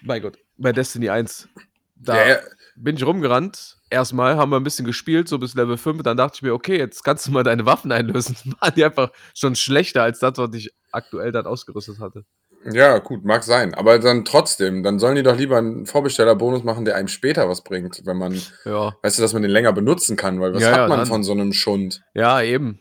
[0.02, 1.48] Mein Gott, bei Destiny 1.
[1.96, 2.36] Da Ja, ja.
[2.76, 3.76] bin ich rumgerannt.
[3.94, 6.02] Erstmal haben wir ein bisschen gespielt, so bis Level 5.
[6.02, 8.36] Dann dachte ich mir, okay, jetzt kannst du mal deine Waffen einlösen.
[8.60, 12.24] Waren die einfach schon schlechter als das, was ich aktuell dann ausgerüstet hatte.
[12.72, 13.74] Ja, gut, mag sein.
[13.74, 17.62] Aber dann trotzdem, dann sollen die doch lieber einen Vorbestellerbonus machen, der einem später was
[17.62, 20.70] bringt, wenn man, Ja, weißt du, dass man den länger benutzen kann, weil was Ja,
[20.70, 21.06] hat ja, man dann.
[21.06, 22.02] von so einem Schund?
[22.14, 22.80] ja, eben.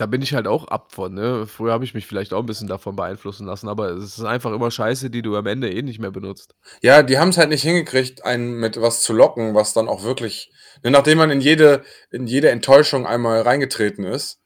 [0.00, 1.12] Da bin ich halt auch ab von.
[1.12, 1.46] Ne?
[1.46, 4.50] Früher habe ich mich vielleicht auch ein bisschen davon beeinflussen lassen, aber es ist einfach
[4.52, 6.54] immer Scheiße, die du am Ende eh nicht mehr benutzt.
[6.80, 10.02] Ja, die haben es halt nicht hingekriegt, einen mit was zu locken, was dann auch
[10.02, 10.50] wirklich,
[10.82, 14.40] ne, nachdem man in jede, in jede Enttäuschung einmal reingetreten ist,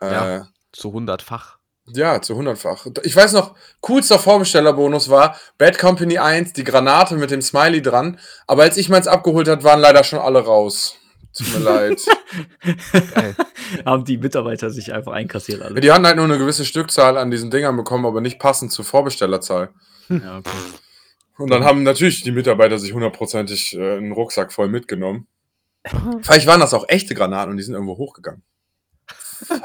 [0.00, 0.48] äh, ja.
[0.70, 1.58] Zu hundertfach.
[1.86, 2.86] Ja, zu hundertfach.
[3.02, 8.20] Ich weiß noch, coolster Vorbestellerbonus war Bad Company 1, die Granate mit dem Smiley dran.
[8.46, 10.96] Aber als ich meins abgeholt hat, waren leider schon alle raus.
[11.36, 12.00] Tut mir leid.
[13.14, 13.36] Geil.
[13.84, 15.80] Haben die Mitarbeiter sich einfach einkassiert alle.
[15.80, 18.84] Die hatten halt nur eine gewisse Stückzahl an diesen Dingern bekommen, aber nicht passend zur
[18.84, 19.70] Vorbestellerzahl.
[20.08, 20.50] Ja, okay.
[21.36, 25.26] Und dann haben natürlich die Mitarbeiter sich hundertprozentig äh, einen Rucksack voll mitgenommen.
[26.22, 28.42] Vielleicht waren das auch echte Granaten und die sind irgendwo hochgegangen.
[29.06, 29.64] Fuck.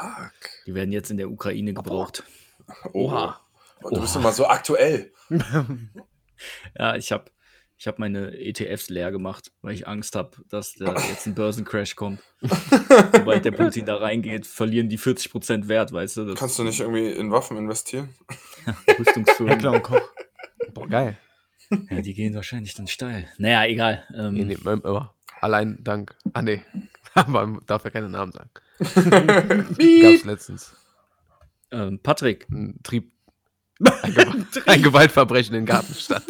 [0.65, 2.23] Die werden jetzt in der Ukraine gebraucht.
[2.93, 3.39] Oha.
[3.81, 5.11] Und du bist immer so aktuell.
[6.77, 7.25] Ja, ich habe
[7.81, 11.95] ich hab meine ETFs leer gemacht, weil ich Angst habe, dass da jetzt ein Börsencrash
[11.95, 12.19] kommt.
[12.41, 16.25] Sobald der Putin da reingeht, verlieren die 40% Wert, weißt du?
[16.25, 18.09] Das Kannst du nicht irgendwie in Waffen investieren?
[18.99, 19.53] Rüstungsfirmen.
[19.53, 20.01] Heckler und Koch.
[20.73, 21.17] Boah, geil.
[21.89, 23.29] Ja, die gehen wahrscheinlich dann steil.
[23.37, 24.03] Naja, egal.
[24.13, 26.15] Ähm, Nee, nee, aber allein dank.
[26.33, 26.61] Ah, nee.
[27.15, 28.49] Aber man darf ja keine Namen sagen.
[28.79, 30.73] Gab's letztens.
[31.71, 33.11] ähm, Patrick, Ein Trieb.
[34.03, 36.23] Ein, Gew ein Gewaltverbrechen in Gartenstadt.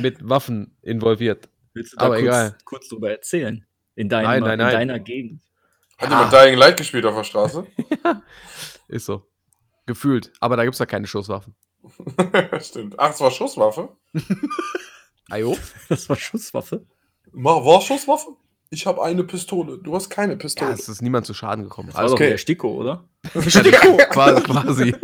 [0.00, 1.48] Mit Waffen involviert.
[1.74, 2.58] willst du da Aber kurz, egal.
[2.64, 3.66] kurz drüber erzählen?
[3.94, 4.72] In, deinem, Nein, nein, in nein.
[4.72, 5.42] deiner Gegend.
[5.98, 7.66] Hat jemand Dying Light gespielt auf der Straße?
[8.88, 9.26] Ist so.
[9.86, 10.32] Gefühlt.
[10.40, 11.54] Aber da gibt's ja keine Schusswaffen.
[12.60, 12.98] Stimmt.
[12.98, 13.90] Ach, es war Schusswaffe?
[15.30, 15.56] Ajo?
[15.88, 16.86] Das war Schusswaffe.
[17.32, 18.36] War Schusswaffe?
[18.70, 19.78] Ich habe eine Pistole.
[19.78, 20.72] Du hast keine Ja, Pistole.
[20.72, 21.90] es ist niemand zu Schaden gekommen.
[21.92, 22.30] Das doch okay.
[22.30, 23.06] der Sticko, oder?
[23.32, 24.42] quasi.
[24.42, 24.94] quasi.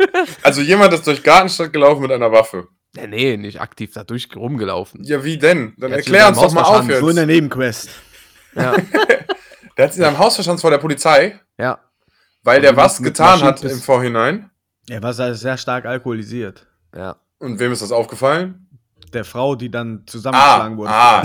[0.41, 2.67] Also jemand ist durch Gartenstadt gelaufen mit einer Waffe.
[2.95, 5.03] Ja, nee, nicht aktiv da durch rumgelaufen.
[5.03, 5.73] Ja, wie denn?
[5.77, 6.99] Dann erklär uns doch mal auf verstanden.
[7.01, 7.33] So in der jetzt.
[7.35, 7.89] Nebenquest.
[8.55, 8.75] Ja,
[9.77, 11.79] Der hat sich in seinem Haus verstanden vor der Polizei, ja.
[12.43, 14.49] weil Und der mit- was getan hat im Vorhinein.
[14.89, 16.65] Er war sehr stark alkoholisiert.
[16.95, 17.15] ja.
[17.37, 18.67] Und wem ist das aufgefallen?
[19.13, 20.89] Der Frau, die dann Ah, zusammengeschlagen wurde.
[20.91, 21.23] ah.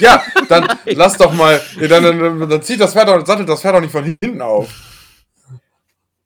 [0.00, 1.60] Ja, dann lass doch mal.
[1.78, 4.42] Nee, dann, dann, dann zieht das Pferd doch, sattelt das Pferd doch nicht von hinten
[4.42, 4.68] auf.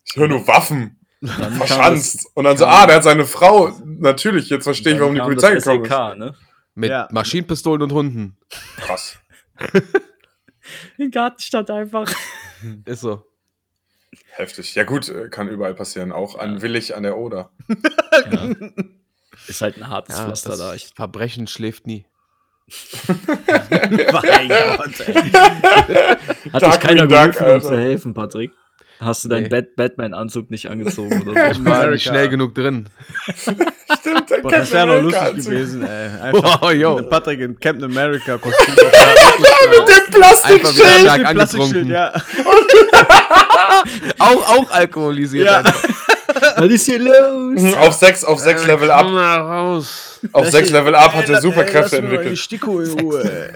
[0.05, 0.98] Ich höre nur Waffen.
[1.21, 2.29] Dann Verschanzt.
[2.35, 3.73] Und dann so, ah, der hat seine Frau.
[3.85, 5.91] Natürlich, jetzt verstehe ich, warum die Polizei das gekommen ist.
[5.91, 6.35] SEK, ne?
[6.75, 7.09] Mit Ja.
[7.11, 8.37] Maschinenpistolen und Hunden.
[8.77, 9.19] Krass.
[10.99, 12.09] In Gartenstadt einfach.
[12.85, 13.25] Ist so.
[14.31, 14.75] Heftig.
[14.77, 16.13] Ja, gut, äh, kann überall passieren.
[16.13, 17.51] Auch an Willig an der Oder.
[18.31, 18.51] Ja.
[19.49, 20.75] Ist halt ein hartes Ja, Pflaster das da.
[20.75, 22.07] Ich, Verbrechen schläft nie.
[23.09, 25.19] Mein Gott, ey.
[26.53, 28.53] hat dich Dark keiner Dark, gerufen, um zu helfen, Patrick?
[29.01, 29.49] Hast du deinen Nee.
[29.49, 31.61] Bat Batman-Anzug nicht angezogen oder so?
[31.61, 32.89] Ich war nicht schnell genug drin.
[34.01, 35.53] Stimmt, der Boah, das wäre doch lustig America-Anzug.
[35.53, 36.09] gewesen, ey.
[36.23, 37.03] Einfach Wow, yo.
[37.05, 38.75] Patrick in Captain America Kostüm.
[38.75, 41.19] Mit dem Plastikschild!
[41.19, 41.91] Mit Plastikschild, angetrunken.
[41.91, 42.13] ja.
[44.19, 45.47] Auch, auch alkoholisiert.
[45.47, 45.63] Ja.
[46.57, 47.75] Was ist hier los?
[47.77, 49.07] Auf 6 auf sechs Level up.
[49.07, 50.21] mal raus.
[50.33, 52.39] Auf 6 Level up hat er Superkräfte mal die entwickelt.
[52.39, 53.53] Sticko in Ruhe.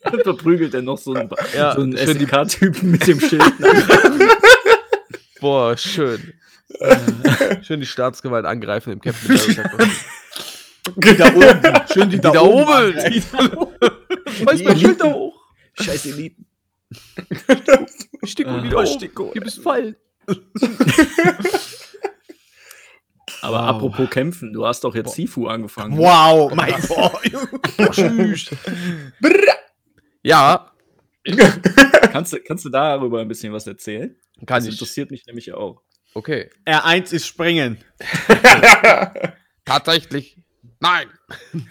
[0.22, 3.42] Verprügelt er noch so einen, Ja, so einen SEK-Typen mit dem Schild.
[5.40, 6.32] Boah, schön.
[7.62, 9.84] schön die Staatsgewalt angreifen im Captain America.
[10.96, 11.88] Die da oben.
[11.92, 12.94] Schön die, Die da, da oben.
[12.94, 14.46] oben.
[14.46, 15.34] Weiß mein Schild da hoch.
[15.74, 16.46] Scheiß Eliten.
[18.24, 18.86] Sticko wieder hoch.
[18.86, 19.96] Sticko, Du bist fallen.
[23.42, 23.68] Aber Wow.
[23.68, 25.96] apropos kämpfen, du hast doch jetzt Sifu angefangen.
[25.96, 27.92] Wow, mein Gott.
[27.92, 28.50] Tschüss.
[30.28, 30.70] Ja,
[32.12, 34.16] Kannst, du, kannst du darüber ein bisschen was erzählen?
[34.46, 34.72] kann das ich.
[34.72, 35.82] interessiert mich nämlich auch.
[36.14, 36.48] Okay.
[36.66, 37.78] R1 ist springen.
[39.64, 40.38] Tatsächlich.
[40.80, 41.08] Nein.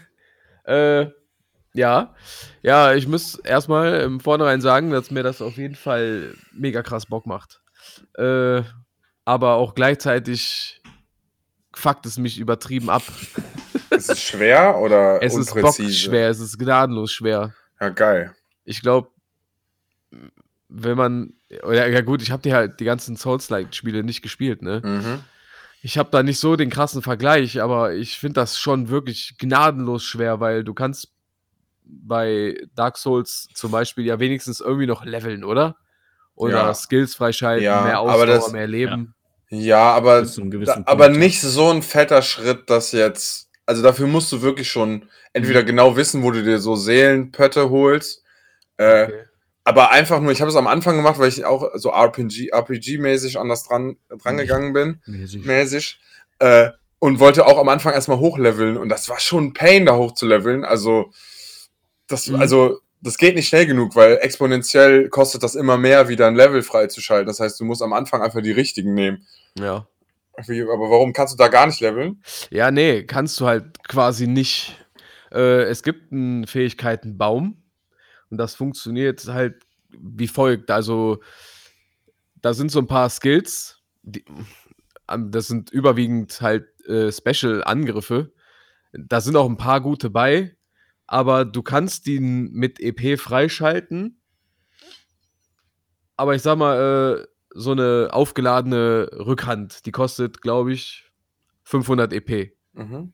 [0.65, 1.07] äh,
[1.73, 2.15] ja.
[2.61, 7.05] Ja, ich muss erstmal im Vornherein sagen, dass mir das auf jeden Fall mega krass
[7.07, 7.61] Bock macht.
[8.17, 8.61] Äh,
[9.25, 10.81] aber auch gleichzeitig
[11.73, 13.03] fuckt es mich übertrieben ab.
[13.89, 16.09] Ist es schwer oder Es ist unpräzise?
[16.09, 17.53] bockschwer, es ist gnadenlos schwer.
[17.79, 18.35] Ja, geil.
[18.67, 19.09] Ich glaube,
[20.67, 24.81] wenn man, oder, ja gut, ich habe die halt die ganzen Souls-like-Spiele nicht gespielt, ne?
[24.83, 25.23] Mhm.
[25.81, 30.03] Ich habe da nicht so den krassen Vergleich, aber ich finde das schon wirklich gnadenlos
[30.03, 31.13] schwer, weil du kannst
[31.85, 35.77] bei Dark Souls zum Beispiel ja wenigstens irgendwie noch leveln, oder?
[36.35, 36.73] Oder Ja.
[36.73, 39.13] Skills freischalten, Ja, mehr aber Ausdauer, das- mehr Leben.
[39.49, 43.49] Ja, aber, da, aber nicht so ein fetter Schritt, dass jetzt.
[43.65, 48.23] Also dafür musst du wirklich schon entweder genau wissen, wo du dir so Seelenpötte holst.
[48.77, 49.23] Äh, Okay.
[49.63, 53.37] Aber einfach nur, ich habe es am Anfang gemacht, weil ich auch so RPG, RPG-mäßig
[53.37, 55.01] anders dran, dran gegangen bin.
[55.05, 55.99] mäßig.
[56.39, 58.77] Äh, und wollte auch am Anfang erstmal hochleveln.
[58.77, 60.63] Und das war schon ein Pain, da hochzuleveln.
[60.63, 61.11] Also,
[62.07, 62.35] das, Mhm.
[62.39, 66.61] also, das geht nicht schnell genug, weil exponentiell kostet das immer mehr, wieder ein Level
[66.63, 67.27] freizuschalten.
[67.27, 69.27] Das heißt, du musst am Anfang einfach die richtigen nehmen.
[69.59, 69.85] Ja.
[70.47, 72.23] Wie, aber warum kannst du da gar nicht leveln?
[72.51, 74.77] Ja, nee, kannst du halt quasi nicht.
[75.33, 77.63] Äh, es gibt einen Fähigkeitenbaum
[78.29, 80.69] und das funktioniert halt wie folgt.
[80.71, 81.21] Also,
[82.41, 84.23] da sind so ein paar Skills, die,
[85.07, 88.33] am- das sind überwiegend halt äh, Special-Angriffe.
[88.93, 90.55] Da sind auch ein paar gute bei,
[91.07, 94.19] aber du kannst die mit EP freischalten.
[96.15, 101.11] Aber ich sag mal, äh, so eine aufgeladene Rückhand, die kostet, glaube ich,
[101.63, 102.53] 500 EP.
[102.73, 103.13] Mhm.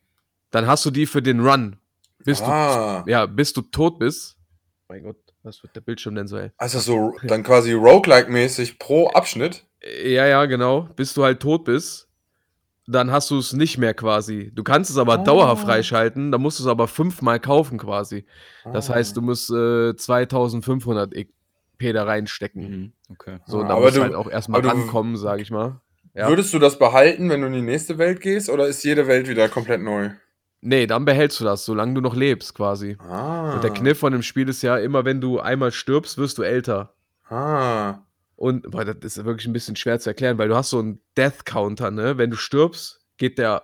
[0.51, 1.77] Dann hast du die für den Run.
[2.19, 3.03] Bis ah.
[3.03, 4.37] du, ja, bis du tot bist.
[4.93, 6.51] Mein Gott, was wird der Bildschirm denn so hell?
[6.57, 9.65] Also so dann quasi Roguelike-mäßig pro Abschnitt.
[10.05, 10.81] Ja, ja, genau.
[10.95, 12.07] Bis du halt tot bist,
[12.85, 14.51] dann hast du es nicht mehr quasi.
[14.53, 15.23] Du kannst es aber Ah.
[15.23, 18.27] dauerhaft freischalten, dann musst du es aber fünfmal kaufen quasi.
[18.71, 18.93] Das Ah.
[18.93, 22.61] heißt, du musst äh, 2500 EP da reinstecken.
[22.61, 22.93] Mhm.
[23.09, 23.39] Okay.
[23.47, 25.81] So, Ah, da aber musst du halt auch erstmal rankommen, sag ich mal.
[26.13, 26.29] Ja.
[26.29, 29.27] Würdest du das behalten, wenn du in die nächste Welt gehst, oder ist jede Welt
[29.27, 30.11] wieder komplett neu?
[30.65, 32.95] Nee, dann behältst du das, solange du noch lebst quasi.
[32.99, 33.53] Ah.
[33.53, 36.43] Und der Kniff von dem Spiel ist ja, immer wenn du einmal stirbst, wirst du
[36.43, 36.93] älter.
[37.29, 37.99] Ah.
[38.37, 41.01] Und boah, das ist wirklich ein bisschen schwer zu erklären, weil du hast so einen
[41.17, 42.17] Death Counter, ne?
[42.17, 43.63] Wenn du stirbst, geht der,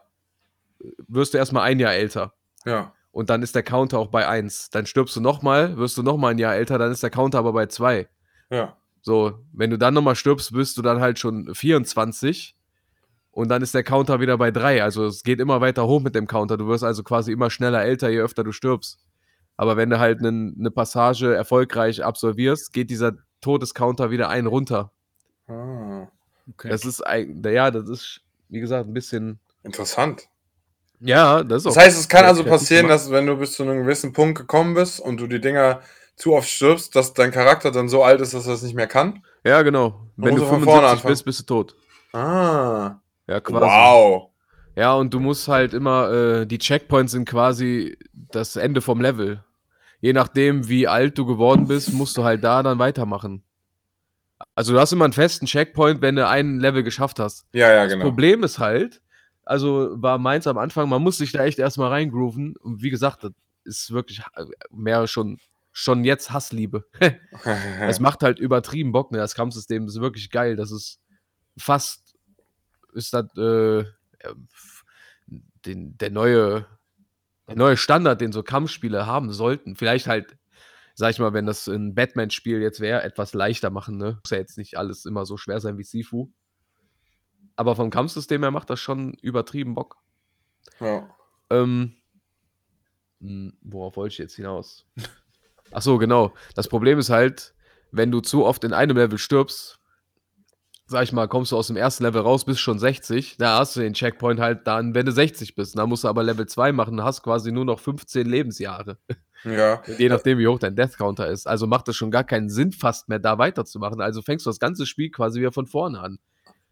[1.07, 2.33] wirst du erstmal ein Jahr älter.
[2.65, 2.93] Ja.
[3.11, 4.69] Und dann ist der Counter auch bei 1.
[4.69, 7.53] Dann stirbst du nochmal, wirst du nochmal ein Jahr älter, dann ist der Counter aber
[7.53, 8.09] bei 2.
[8.49, 8.75] Ja.
[9.01, 12.57] So, wenn du dann nochmal stirbst, bist du dann halt schon 24.
[13.39, 14.83] Und dann ist der Counter wieder bei 3.
[14.83, 16.57] Also es geht immer weiter hoch mit dem Counter.
[16.57, 18.99] Du wirst also quasi immer schneller älter, je öfter du stirbst.
[19.55, 24.91] Aber wenn du halt eine ne Passage erfolgreich absolvierst, geht dieser Todescounter wieder ein runter.
[25.47, 26.09] Ah.
[26.49, 26.67] okay.
[26.67, 29.39] Das ist ein, ja, das ist, wie gesagt, ein bisschen.
[29.63, 30.27] Interessant.
[30.99, 33.63] Ja, das ist Das auch heißt, es kann also passieren, dass wenn du bis zu
[33.63, 35.79] einem gewissen Punkt gekommen bist und du die Dinger
[36.17, 38.87] zu oft stirbst, dass dein Charakter dann so alt ist, dass er es nicht mehr
[38.87, 39.23] kann?
[39.45, 40.07] Ja, genau.
[40.17, 41.11] Wenn du er von vorne 75 anfangen.
[41.13, 41.75] bist, bist du tot.
[42.11, 42.99] Ah.
[43.29, 43.65] Ja, quasi.
[43.65, 44.31] Wow.
[44.75, 49.43] Ja, und du musst halt immer, äh, die Checkpoints sind quasi das Ende vom Level.
[50.01, 53.43] Je nachdem, wie alt du geworden bist, musst du halt da dann weitermachen.
[54.55, 57.45] Also du hast immer einen festen Checkpoint, wenn du ein Level geschafft hast.
[57.53, 58.05] Ja, ja, Das genau.
[58.05, 59.01] Problem ist halt,
[59.43, 62.55] also war meins am Anfang, man muss sich da echt erstmal reingrooven.
[62.57, 63.31] Und wie gesagt, das
[63.65, 65.39] ist wirklich äh, mehr schon,
[65.71, 66.85] schon jetzt Hassliebe.
[67.81, 69.17] Es macht halt übertrieben Bock, ne?
[69.17, 70.55] Das Kampfsystem ist wirklich geil.
[70.55, 70.99] Das ist
[71.57, 72.08] fast,
[72.93, 73.85] ist das, äh,
[75.65, 76.65] den, der neue,
[77.47, 79.75] der neue Standard, den so Kampfspiele haben sollten.
[79.75, 80.37] Vielleicht halt,
[80.95, 84.19] sag ich mal, wenn das ein Batman-Spiel jetzt wäre, etwas leichter machen, ne?
[84.23, 86.31] Muss ja jetzt nicht alles immer so schwer sein wie Sifu.
[87.55, 89.97] Aber vom Kampfsystem her macht das schon übertrieben Bock.
[90.79, 91.09] ja.
[91.51, 91.95] Ähm,
[93.21, 94.85] hm, worauf wollte ich jetzt hinaus?
[95.71, 96.33] Ach so, genau.
[96.55, 97.53] Das Problem ist halt,
[97.91, 99.78] wenn du zu oft in einem Level stirbst,
[100.89, 103.75] sag ich mal, kommst du aus dem ersten Level raus, bist schon 60, da hast
[103.75, 105.77] du den Checkpoint halt dann, wenn du 60 bist.
[105.77, 108.97] Dann musst du aber Level 2 machen, hast quasi nur noch 15 Lebensjahre.
[109.43, 109.81] ja.
[109.97, 111.47] Je nachdem, wie hoch dein Death Counter ist.
[111.47, 114.01] Also macht es schon gar keinen Sinn, fast mehr da weiterzumachen.
[114.01, 116.19] Also fängst du das ganze Spiel quasi wieder von vorne an.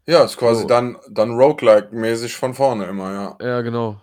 [0.06, 0.66] Ja, ist quasi So.
[0.66, 3.46] dann, dann Roguelike-mäßig von vorne immer, ja.
[3.46, 4.00] Ja, genau.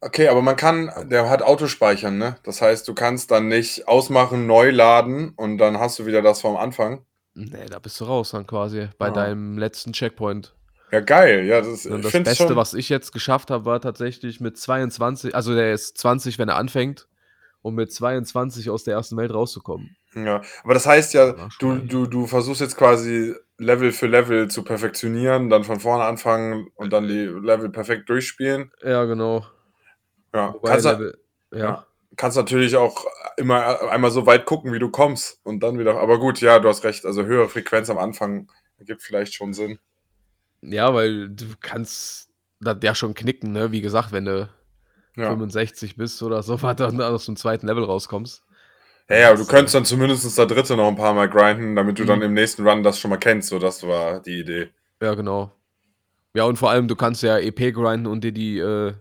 [0.00, 2.36] Okay, aber man kann, der hat Autospeichern, ne?
[2.42, 6.42] Das heißt, du kannst dann nicht ausmachen, neu laden und dann hast du wieder das
[6.42, 7.06] vom Anfang.
[7.34, 9.10] Nee, da bist du raus dann quasi bei Ah.
[9.10, 10.54] deinem letzten Checkpoint.
[10.92, 11.44] Ja, geil.
[11.44, 12.56] Ja, das, Und ich das Beste, schon.
[12.56, 16.56] was ich jetzt geschafft habe, war tatsächlich mit 22, also der ist 20, wenn er
[16.56, 17.08] anfängt,
[17.62, 19.96] um mit 22 aus der ersten Welt rauszukommen.
[20.14, 24.48] Ja, aber das heißt ja, War du, du, du versuchst jetzt quasi Level für Level
[24.48, 28.70] zu perfektionieren, dann von vorne anfangen und dann die Level perfekt durchspielen.
[28.84, 29.44] Ja, genau.
[30.32, 31.18] Ja, Wobei kannst, Level,
[31.52, 31.58] ja.
[31.58, 31.86] ja.
[32.16, 35.98] Kannst natürlich auch immer einmal so weit gucken, wie du kommst und dann wieder.
[36.00, 37.04] Aber gut, ja, du hast recht.
[37.06, 39.78] Also höhere Frequenz am Anfang ergibt vielleicht schon Sinn.
[40.62, 43.72] ja, weil du kannst das ja schon knicken, ne?
[43.72, 44.48] Wie gesagt, wenn du
[45.16, 48.44] Ja, 65 bist oder so, weiter und dann aus dem zweiten Level rauskommst.
[49.08, 51.98] ja, ja aber du könntest dann zumindest der dritte noch ein paar Mal grinden, damit
[51.98, 52.06] du Mhm.
[52.06, 53.48] dann im nächsten Run das schon mal kennst.
[53.48, 54.72] So, das war die Idee.
[55.00, 55.52] Ja, genau.
[56.34, 58.94] Ja, und vor allem, du kannst ja EP grinden und dir die, äh,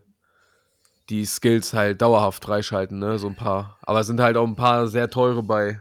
[1.14, 3.20] die Skills halt dauerhaft freischalten, ne?
[3.20, 3.78] So ein paar.
[3.84, 5.80] Aber es sind halt auch ein paar sehr teure bei.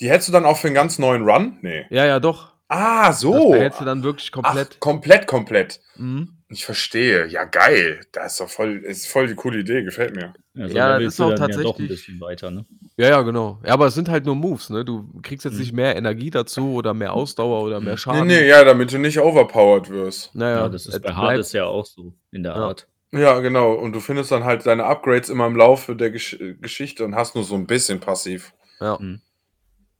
[0.00, 1.58] Die hättest du dann auch für einen ganz neuen Run?
[1.62, 1.86] Nee.
[1.90, 2.52] Ja, ja, doch.
[2.68, 3.50] Ah, Das so.
[3.50, 4.68] behältst du dann wirklich komplett.
[4.74, 5.80] Ach, komplett, komplett.
[5.96, 6.34] Mhm.
[6.50, 7.26] Ich verstehe.
[7.26, 8.00] Ja, geil.
[8.12, 9.82] Das ist doch voll, ist voll die coole Idee.
[9.82, 10.34] Gefällt mir.
[10.54, 12.64] Ja, so Ja, das ist auch dann ja doch ein tatsächlich- bisschen weiter, ne?
[12.96, 13.58] Ja, ja, genau.
[13.66, 14.84] Ja, aber es sind halt nur Moves, ne?
[14.84, 15.60] Du kriegst jetzt Mhm.
[15.60, 17.96] nicht mehr Energie dazu oder mehr Ausdauer oder mehr.
[17.96, 18.26] Schaden.
[18.26, 20.34] Nee, nee, ja, damit du nicht overpowered wirst.
[20.34, 22.58] Naja, Ja, das ist bei Hades ja auch so in der Ja.
[22.68, 22.86] Art.
[23.12, 23.72] Ja, genau.
[23.72, 27.34] Und du findest dann halt deine Upgrades immer im Laufe der Gesch Geschichte und hast
[27.34, 28.52] nur so ein bisschen passiv.
[28.80, 29.20] Ja, Mhm.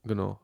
[0.04, 0.38] genau.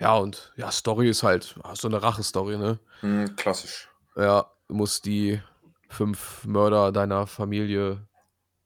[0.00, 2.78] Ja, und ja, Story ist halt ah, so eine Rache-Story, ne?
[3.00, 3.88] Hm, klassisch.
[4.16, 5.40] Ja, du musst die
[5.88, 8.06] fünf Mörder deiner Familie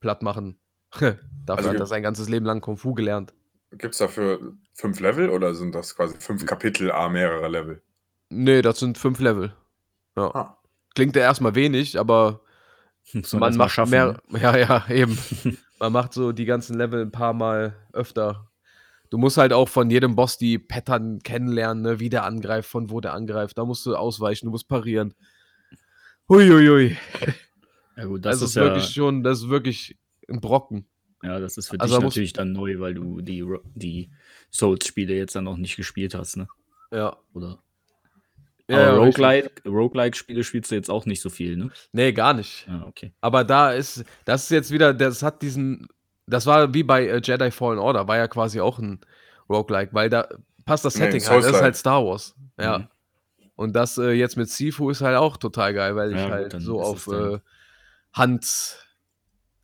[0.01, 0.59] platt machen.
[0.93, 1.19] Dafür
[1.59, 3.35] Also hat er sein ganzes Leben lang Kung Fu gelernt.
[3.73, 7.83] Gibt es dafür fünf Level oder sind das quasi fünf Kapitel A mehrere Level?
[8.31, 9.53] Nee, das sind fünf Level.
[10.17, 10.35] Ja.
[10.35, 10.59] Ah.
[10.95, 12.41] Klingt ja erstmal wenig, aber
[13.13, 14.21] Muss man macht mehr.
[14.31, 15.19] Ja, ja, eben.
[15.79, 18.51] man macht so die ganzen Level ein paar Mal öfter.
[19.11, 22.01] Du musst halt auch von jedem Boss die Pattern kennenlernen, ne?
[22.01, 23.57] wie der angreift, von wo der angreift.
[23.57, 25.15] Da musst du ausweichen, du musst parieren.
[26.29, 26.97] Huiuiui.
[27.97, 30.87] Ja gut, Das, das, ist ja, wirklich schon, das ist wirklich ein Brocken.
[31.25, 33.45] ja, das ist für Also dich natürlich dann neu, weil du die,
[33.75, 34.13] die
[34.53, 36.47] Souls-Spiele jetzt dann noch nicht gespielt hast, ne?
[36.93, 37.17] Ja.
[37.33, 37.61] Oder?
[38.69, 38.95] Ja.
[38.95, 41.71] Roguelike, Roguelike-Spiele spielst du jetzt auch nicht so viel, ne?
[41.93, 42.67] Nee, gar nicht.
[42.69, 43.13] Ja, okay.
[43.21, 45.89] Aber da ist, das ist jetzt wieder, das hat diesen,
[46.27, 49.01] das war wie bei äh, Jedi Fallen Order, war ja quasi auch ein
[49.49, 50.29] Roguelike, weil da
[50.67, 52.35] passt das Nee, Setting halt, das ist halt Star Wars.
[52.61, 52.79] Ja.
[52.79, 52.89] Mhm.
[53.57, 56.55] Und das äh, jetzt mit Sifu ist halt auch total geil, weil ich Ja, halt
[56.61, 57.39] so auf äh,
[58.13, 58.87] Hand,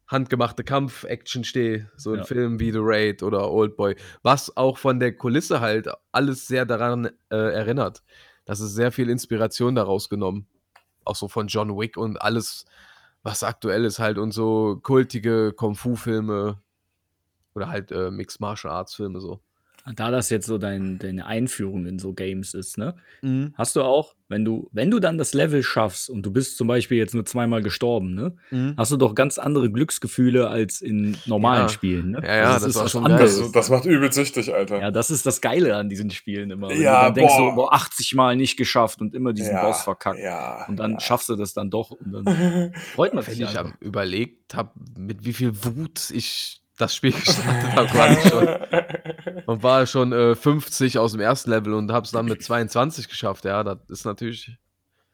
[0.09, 2.25] handgemachte Kampf-Action stehe, so in Ja.
[2.25, 7.07] Filmen wie The Raid oder Oldboy, was auch von der Kulisse halt alles sehr daran
[7.31, 8.03] äh, erinnert.
[8.45, 10.47] Das ist sehr viel Inspiration daraus genommen.
[11.05, 12.65] Auch so von John Wick und alles,
[13.23, 16.59] was aktuell ist halt und so kultige Kung-Fu-Filme
[17.55, 19.41] oder halt äh, Mixed Martial Arts-Filme so.
[19.97, 22.95] Da das jetzt so dein, deine Einführung in so Games ist, ne?
[23.21, 23.53] Mhm.
[23.55, 26.67] Hast du auch, wenn du, wenn du dann das Level schaffst und du bist zum
[26.67, 28.35] Beispiel jetzt nur zweimal gestorben, ne?
[28.51, 28.75] Mhm.
[28.77, 31.69] Hast du doch ganz andere Glücksgefühle als in normalen Ja.
[31.69, 32.21] Spielen, ne?
[32.25, 33.13] Ja, ja, das ist war was schon geil.
[33.13, 33.39] anderes.
[33.39, 34.81] Das, das macht übel süchtig, Alter.
[34.81, 36.69] Ja, das ist das Geile an diesen Spielen immer.
[36.71, 37.55] Wenn Ja, du dann denkst boah.
[37.55, 40.19] boah, 80 Mal nicht geschafft und immer diesen Boss verkackt.
[40.19, 41.01] Ja, Und dann ja.
[41.01, 43.67] schaffst du das dann doch und dann freut man Wenn sich ich einfach.
[43.67, 49.45] am überlegt habe, mit wie viel Wut ich das Spiel gestartet habe, war ich schon.
[49.47, 53.09] Und war schon äh, 50 aus dem ersten Level und habe es dann mit 22
[53.09, 53.45] geschafft.
[53.45, 54.57] Ja, das ist natürlich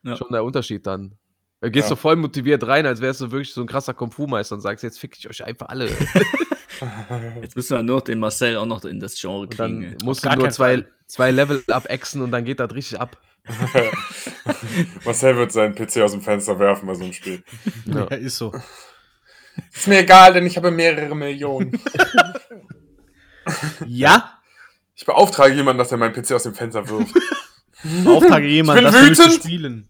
[0.03, 0.17] Ja.
[0.17, 1.17] schon der Unterschied dann.
[1.61, 1.95] Da gehst Ja.
[1.95, 4.99] du voll motiviert rein, als wärst du wirklich so ein krasser Kung-Fu-Meister und sagst, jetzt
[4.99, 5.89] fick ich euch einfach alle.
[7.43, 9.83] Jetzt müssen wir nur den Marcel auch noch in das Genre Und kriegen.
[9.83, 10.89] dann musst du nur zwei, Fall.
[11.07, 13.19] zwei Level abexen und dann geht das richtig ab.
[15.05, 17.43] Marcel wird seinen PC aus dem Fenster werfen bei so einem Spiel.
[17.85, 18.07] Ja.
[18.11, 18.53] Ja, ist so.
[19.73, 21.81] Ist mir egal, denn ich habe mehrere Millionen.
[23.87, 24.39] Ja?
[24.95, 27.15] Ich beauftrage jemanden, dass er meinen PC aus dem Fenster wirft.
[28.05, 29.43] Beauftrage jemanden, bin das für mich zu wütend.
[29.43, 29.89] spielen.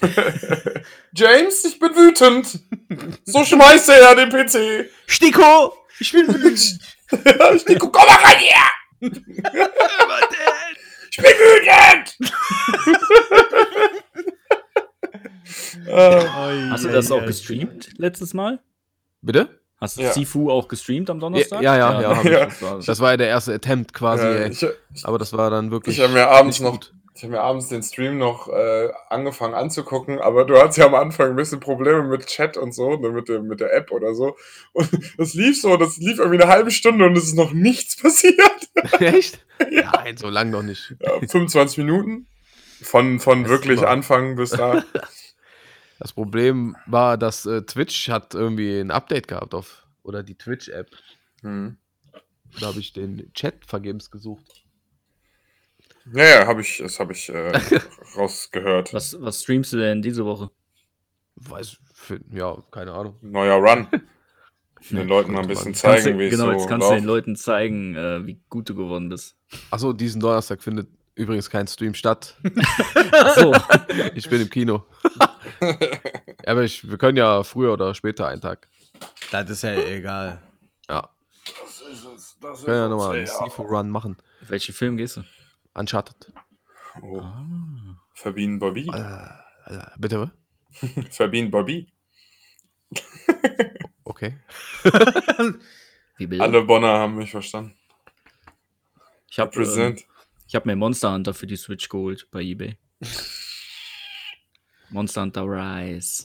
[1.12, 2.60] James, ich bin wütend.
[3.24, 4.90] So schmeißt er den PC.
[5.06, 5.74] Stiko!
[6.00, 6.78] Ich bin wütend.
[7.66, 9.10] denk, komm mal rein hier.
[11.10, 12.18] ich bin wütend.
[16.70, 18.60] Hast du das auch gestreamt letztes Mal?
[19.22, 19.60] Bitte?
[19.80, 20.12] Hast du Ja.
[20.12, 21.62] Sifu auch gestreamt am Donnerstag?
[21.62, 22.24] Ja, ja, ja, ich.
[22.24, 22.46] Ja.
[22.46, 25.50] Das war, Das war ja der erste Attempt quasi, ja, ich ich, Aber das war
[25.50, 25.96] dann wirklich.
[25.96, 26.80] ich habe mir abends nicht noch,
[27.14, 30.94] ich habe mir abends den Stream noch äh, angefangen anzugucken, aber du hattest ja am
[30.96, 34.14] Anfang ein bisschen Probleme mit Chat und so, ne, mit, der, mit der App oder
[34.14, 34.36] so.
[34.72, 37.96] Und das lief so, das lief irgendwie eine halbe Stunde und es ist noch nichts
[38.02, 38.68] passiert.
[39.00, 39.44] Echt?
[39.70, 40.94] Nein, so lang noch nicht.
[41.00, 42.26] Ja, 25 Minuten.
[42.80, 44.84] Von, von Das wirklich Anfang bis da.
[45.98, 50.90] Das Problem war, dass äh, Twitch hat irgendwie ein Update gehabt auf oder die Twitch-App.
[51.42, 51.76] Hm.
[52.60, 54.64] Da habe ich den Chat vergebens gesucht.
[56.12, 57.52] Ja, ja, habe ich, das habe ich äh,
[58.16, 58.94] rausgehört.
[58.94, 60.50] was, was streamst du denn diese Woche?
[61.36, 63.16] Weiß, für, ja, keine Ahnung.
[63.20, 63.86] Neuer Run.
[64.90, 66.94] Den Leuten mal ein bisschen zeigen, Kannst du, wie es genau, so jetzt kannst du
[66.94, 67.04] den.
[67.04, 69.36] Leuten zeigen, äh, wie gut du geworden bist.
[69.72, 72.36] Achso, diesen Donnerstag findet übrigens kein Stream statt.
[73.12, 73.52] Achso,
[74.14, 74.84] Ich bin im Kino.
[76.46, 78.68] Aber ich, wir können ja früher oder später einen Tag.
[79.30, 80.42] Das ist ja egal.
[80.88, 81.10] Ja,
[81.60, 82.36] Das ist es.
[82.40, 83.44] Das können ja nochmal einen ja.
[83.44, 84.16] Sifu-Run machen.
[84.40, 85.24] welchen Film gehst du?
[85.74, 86.32] Uncharted.
[87.02, 87.22] Oh,
[88.14, 88.90] Verbienen Bobby.
[88.92, 90.30] Äh, äh, bitte?
[91.10, 91.92] Verbienen Bobby.
[94.08, 94.38] Okay.
[96.38, 97.76] Alle Bonner haben mich verstanden.
[99.30, 99.96] Ich habe ähm,
[100.46, 102.78] ich hab mir Monster Hunter für die Switch geholt bei eBay.
[104.90, 106.24] Monster Hunter Rise.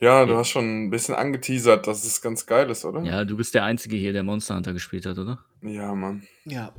[0.00, 3.02] Ja, du hast schon ein bisschen angeteasert, dass es ganz geil ist, oder?
[3.02, 5.38] Ja, du bist der Einzige hier, der Monster Hunter gespielt hat, oder?
[5.62, 6.22] Ja, Mann.
[6.44, 6.72] Ja.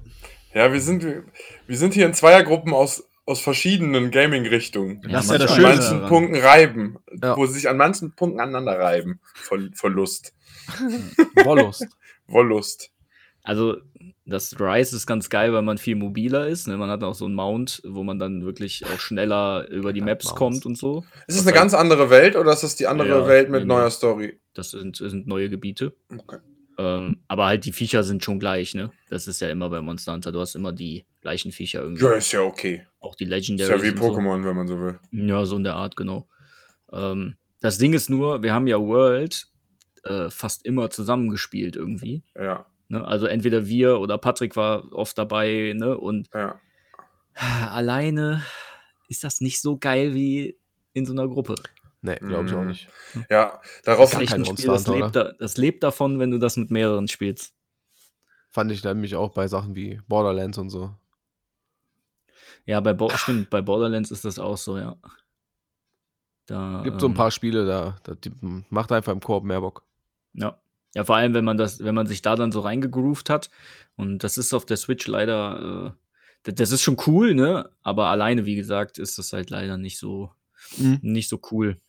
[0.54, 5.02] Ja, wir sind, wir sind hier in Zweiergruppen aus, aus verschiedenen Gaming-Richtungen.
[5.04, 6.10] Ja, Das ist ja das An Schöne manchen daran.
[6.10, 7.36] Punkten reiben, Ja.
[7.38, 9.20] wo sie sich an manchen Punkten aneinander reiben.
[9.36, 10.34] Vor, vor Lust.
[11.44, 11.88] Wollust.
[12.28, 12.92] Wollust.
[13.44, 13.78] Also,
[14.26, 16.68] das Rise ist ganz geil, weil man viel mobiler ist.
[16.68, 16.78] Ne?
[16.78, 20.36] Man hat auch so einen Mount, wo man dann wirklich auch schneller über die Maps
[20.36, 21.04] kommt und so.
[21.28, 23.66] Ist es eine ganz andere Welt oder ist es die andere Ja, Welt mit nee,
[23.68, 23.74] nee.
[23.74, 24.40] neuer Story?
[24.54, 25.94] Das sind, sind neue Gebiete.
[26.16, 26.38] Okay.
[26.78, 28.92] Ähm, aber halt die Viecher sind schon gleich, ne?
[29.10, 30.32] Das ist ja immer bei Monster Hunter.
[30.32, 32.06] Du hast immer die gleichen Viecher irgendwie.
[32.06, 32.86] Ja, ist ja okay.
[33.00, 33.72] Auch die Ist Legendary.
[33.72, 35.00] ja wie Pokémon, wenn man so will.
[35.12, 36.28] Ja, so in der Art, genau.
[36.92, 39.48] Ähm, das Ding ist nur, wir haben ja World
[40.06, 42.24] äh, fast immer zusammengespielt irgendwie.
[42.36, 43.06] Ja, Ne?
[43.06, 45.98] Also entweder wir oder Patrick war oft dabei, ne?
[45.98, 46.60] Und ja.
[47.36, 48.44] alleine
[49.08, 50.58] ist das nicht so geil wie
[50.94, 51.56] in so einer Gruppe.
[52.02, 52.68] Nee, glaube ich auch Mhm.
[52.68, 52.90] nicht.
[53.30, 56.58] Ja, darauf Das kein ein Spiel, das lebt, da, das lebt davon, wenn du das
[56.58, 57.54] mit mehreren spielst.
[58.50, 60.96] Fand ich nämlich auch bei Sachen wie Borderlands und so.
[62.66, 64.96] Ja, bei Bo stimmt, bei Borderlands ist das auch so, ja.
[66.46, 68.32] Da, Gibt so ein ähm, paar Spiele, da, da die,
[68.70, 69.84] macht einfach im Koop mehr Bock.
[70.34, 70.58] Ja.
[70.96, 73.50] Ja, vor allem, wenn man das, wenn man sich da dann so reingegroovt hat.
[73.96, 75.96] Und das ist auf der Switch leider,
[76.44, 77.70] äh, das ist schon cool, ne?
[77.82, 80.32] Aber alleine, wie gesagt, ist das halt leider nicht so,
[80.78, 81.80] nicht so cool.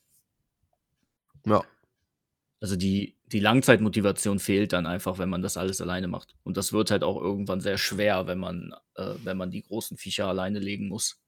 [1.47, 1.63] Ja.
[2.61, 6.35] Also die, die Langzeitmotivation fehlt dann einfach, wenn man das alles alleine macht.
[6.43, 9.97] Und das wird halt auch irgendwann sehr schwer, wenn man, äh, wenn man die großen
[9.97, 11.21] Viecher alleine legen muss.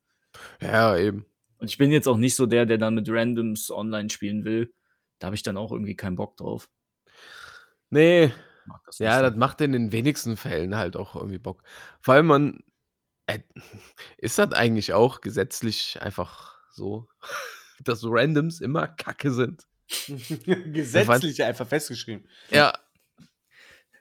[0.61, 1.25] Ja, eben.
[1.59, 4.75] Und ich bin jetzt auch nicht so der, der dann mit Randoms online spielen will.
[5.21, 6.69] Da habe ich dann auch irgendwie keinen Bock drauf.
[7.93, 8.33] Nee,
[8.87, 9.23] das ja, so.
[9.29, 11.63] das macht in den wenigsten Fällen halt auch irgendwie Bock.
[12.01, 12.65] Vor allem man,
[13.27, 13.41] äh,
[14.19, 17.09] ist das eigentlich auch gesetzlich einfach so,
[17.85, 19.67] dass Randoms immer Kacke sind?
[20.47, 22.27] Gesetzlich einfach festgeschrieben.
[22.51, 22.73] Ja.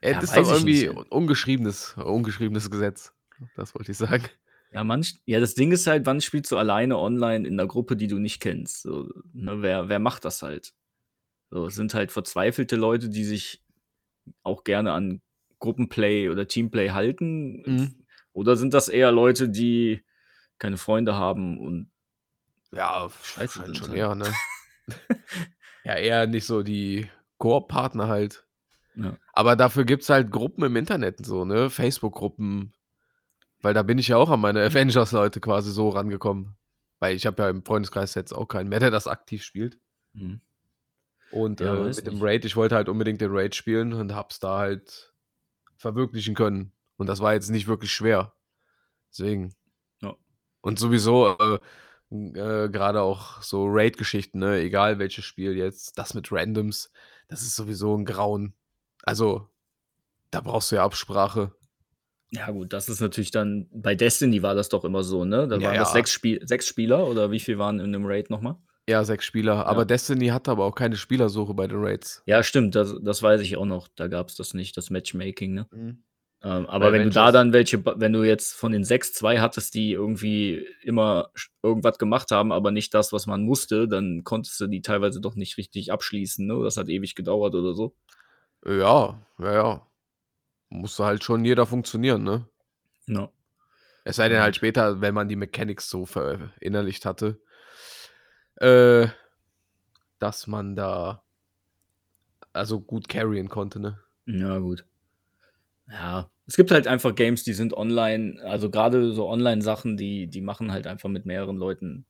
[0.02, 0.84] Ja, Ja, das ist doch ich nicht.
[0.84, 3.14] irgendwie ungeschriebenes, ungeschriebenes Gesetz.
[3.56, 4.26] Das wollte ich sagen.
[4.72, 7.98] Ja, manch, ja, das Ding ist halt, wann spielst du alleine online in einer Gruppe,
[7.98, 8.84] die du nicht kennst?
[8.84, 10.74] So, ne, wer, wer macht das halt?
[11.50, 13.62] So, es sind halt verzweifelte Leute, die sich
[14.44, 15.22] auch gerne an
[15.60, 17.62] Gruppenplay oder Teamplay halten.
[17.66, 17.96] Mhm.
[18.34, 20.04] Oder sind das eher Leute, die
[20.58, 21.92] keine Freunde haben und
[22.72, 23.98] Ja, Scheiße sind schon halt.
[23.98, 24.32] eher, ne?
[25.84, 28.46] ja, eher nicht so die Koop-Partner halt.
[28.96, 29.18] Ja.
[29.34, 31.70] Aber dafür gibt es halt Gruppen im Internet, und so, ne?
[31.70, 32.74] Facebook-Gruppen.
[33.62, 36.56] Weil da bin ich ja auch an meine Avengers-Leute quasi so rangekommen.
[37.00, 39.78] Weil ich habe ja im Freundeskreis jetzt auch keinen mehr, der das aktiv spielt.
[40.14, 40.42] hm.
[41.32, 42.22] Und Ja, äh, mit dem.
[42.22, 45.14] Raid, ich wollte halt unbedingt den Raid spielen und hab's da halt
[45.78, 46.74] verwirklichen können.
[46.98, 48.34] Und das war jetzt nicht wirklich schwer.
[49.12, 49.54] Deswegen.
[50.02, 50.16] Ja.
[50.62, 51.60] Und sowieso, äh,
[52.12, 54.60] äh, gerade auch so Raid-Geschichten, ne?
[54.60, 56.92] egal welches Spiel jetzt, das mit Randoms,
[57.28, 58.54] das ist sowieso ein Grauen.
[59.04, 59.50] Also,
[60.32, 61.54] da brauchst du ja Absprache.
[62.34, 65.48] Ja, gut, das ist natürlich dann, bei Destiny war das doch immer so, ne?
[65.50, 65.94] Da Ja, waren das ja.
[65.94, 68.56] sechs, Spiel, sechs Spieler oder wie viel waren in dem Raid nochmal?
[68.90, 69.66] Ja, sechs Spieler.
[69.68, 69.86] Aber Ja.
[69.86, 72.24] Destiny hatte aber auch keine Spielersuche bei den Raids.
[72.26, 73.88] Ja, stimmt, das, das weiß ich auch noch.
[73.96, 75.68] Da gab es das nicht, das Matchmaking, ne?
[75.72, 76.04] Mhm.
[76.44, 77.34] Ähm, aber Bei wenn du da Avengers.
[77.34, 81.30] dann welche, wenn du jetzt von den sechs zwei hattest, die irgendwie immer
[81.62, 85.36] irgendwas gemacht haben, aber nicht das, was man musste, dann konntest du die teilweise doch
[85.36, 86.60] nicht richtig abschließen, ne?
[86.64, 87.96] Das hat ewig gedauert oder so.
[88.66, 89.88] Ja, ja, ja.
[90.70, 92.48] Musste halt schon jeder funktionieren, ne?
[93.06, 93.30] Ja.
[94.04, 97.40] Es sei denn halt später, wenn man die Mechanics so verinnerlicht hatte,
[98.62, 99.08] äh,
[100.20, 101.24] dass man da
[102.54, 104.00] also gut carryen konnte, ne?
[104.26, 104.86] Ja, gut.
[105.90, 110.42] Ja, es gibt halt einfach Games, die sind online, also gerade so Online-Sachen, die, die
[110.42, 112.06] machen halt einfach mit mehreren Leuten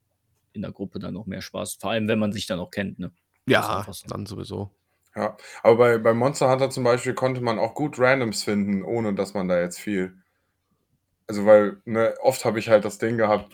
[0.53, 1.75] in der Gruppe dann noch mehr Spaß.
[1.79, 3.11] Vor allem, wenn man sich dann auch kennt, ne?
[3.47, 4.07] Ja, so.
[4.07, 4.71] dann sowieso.
[5.15, 9.13] Ja, aber bei, bei Monster Hunter zum Beispiel konnte man auch gut Randoms finden, ohne
[9.13, 10.17] dass man da jetzt viel.
[11.27, 13.51] Also, weil, ne, oft habe ich halt das Ding gehabt,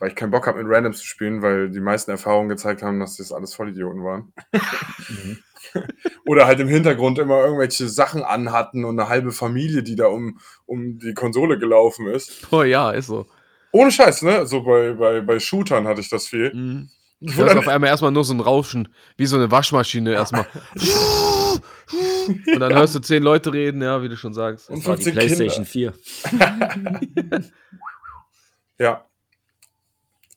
[0.00, 2.98] weil ich keinen Bock habe, mit Randoms zu spielen, weil die meisten Erfahrungen gezeigt haben,
[2.98, 4.32] dass das alles Vollidioten waren.
[5.08, 5.38] Mhm.
[6.26, 10.40] Oder halt im Hintergrund immer irgendwelche Sachen anhatten und eine halbe Familie, die da um,
[10.66, 12.48] um die Konsole gelaufen ist.
[12.50, 13.26] Oh ja, ist so.
[13.72, 14.46] Ohne Scheiß, ne?
[14.46, 16.52] So bei, bei, bei Shootern hatte ich das viel.
[16.52, 16.88] Mhm.
[17.22, 18.88] Hörst dann- auf einmal erstmal nur so ein Rauschen,
[19.18, 20.46] wie so eine Waschmaschine erstmal.
[22.46, 24.70] Und dann hörst du zehn Leute reden, ja, wie du schon sagst.
[24.70, 25.36] Und Das war die 15 Kinder.
[25.36, 27.40] PlayStation 4.
[28.78, 29.04] Ja.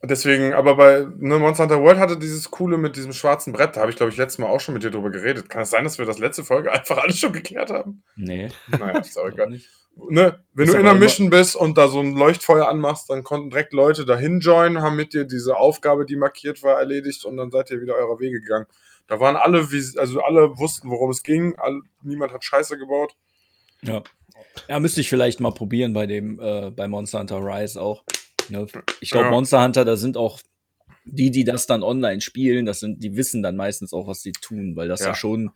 [0.05, 3.77] Deswegen, aber bei ne, Monster Hunter World hatte dieses coole mit diesem schwarzen Brett.
[3.77, 5.49] Da habe ich, glaube ich, letztes Mal auch schon mit dir drüber geredet.
[5.49, 8.03] Kann es sein, dass wir das letzte Folge einfach alles schon geklärt haben?
[8.17, 8.49] Nee.
[8.67, 9.49] Naja, ist auch egal.
[9.49, 9.69] nicht.
[9.95, 13.23] Ne, wenn Ist du in einer Mission bist und da so ein Leuchtfeuer anmachst, dann
[13.23, 17.37] konnten direkt Leute dahin joinen, haben mit dir diese Aufgabe, die markiert war, erledigt und
[17.37, 18.65] dann seid ihr wieder eurer Wege gegangen.
[19.07, 21.55] Da waren alle, also alle wussten, worum es ging.
[21.57, 23.15] All, niemand hat Scheiße gebaut.
[23.83, 24.01] Ja.
[24.67, 28.03] ja, müsste ich vielleicht mal probieren bei dem, äh, bei Monster Hunter Rise auch.
[28.49, 28.67] Ne?
[29.01, 29.31] Ich glaube, Ja.
[29.31, 30.39] Monster Hunter, da sind auch
[31.05, 34.31] die, die das dann online spielen, das sind, die wissen dann meistens auch, was sie
[34.31, 35.15] tun, weil das ja, Ja.
[35.15, 35.51] schon,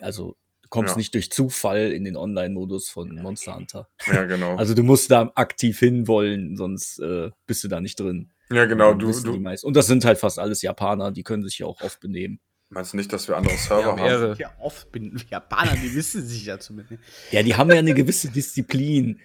[0.00, 0.98] also du kommst Ja.
[0.98, 3.88] nicht durch Zufall in den Online-Modus von Monster Hunter.
[4.06, 4.56] Ja, genau.
[4.58, 8.32] Also du musst da aktiv hinwollen, sonst äh, bist du da nicht drin.
[8.50, 8.94] ja, genau.
[8.94, 9.66] Du, du meisten.
[9.66, 12.40] Und das sind halt fast alles Japaner, die können sich ja auch oft benehmen.
[12.70, 14.36] meinst nicht, dass wir andere Server Ja, haben?
[14.38, 17.00] Ja, oft bin Japaner, die wissen sich ja zumindest.
[17.30, 19.20] Ja, die haben ja eine gewisse Disziplin.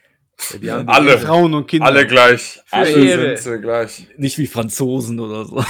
[0.62, 1.18] Die haben- Alle.
[1.20, 1.86] Frauen und Kinder.
[1.86, 2.62] Alle gleich.
[2.72, 4.08] Alle sind sie gleich.
[4.18, 5.60] Nicht wie Franzosen oder so.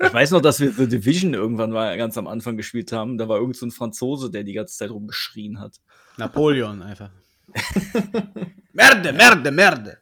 [0.00, 3.18] ich weiß noch, dass wir The Division irgendwann mal ganz am Anfang gespielt haben.
[3.18, 5.76] Da war irgend so ein Franzose, der die ganze Zeit rumgeschrien hat.
[6.16, 7.10] Napoleon einfach.
[8.72, 9.98] Merde, Merde, Merde.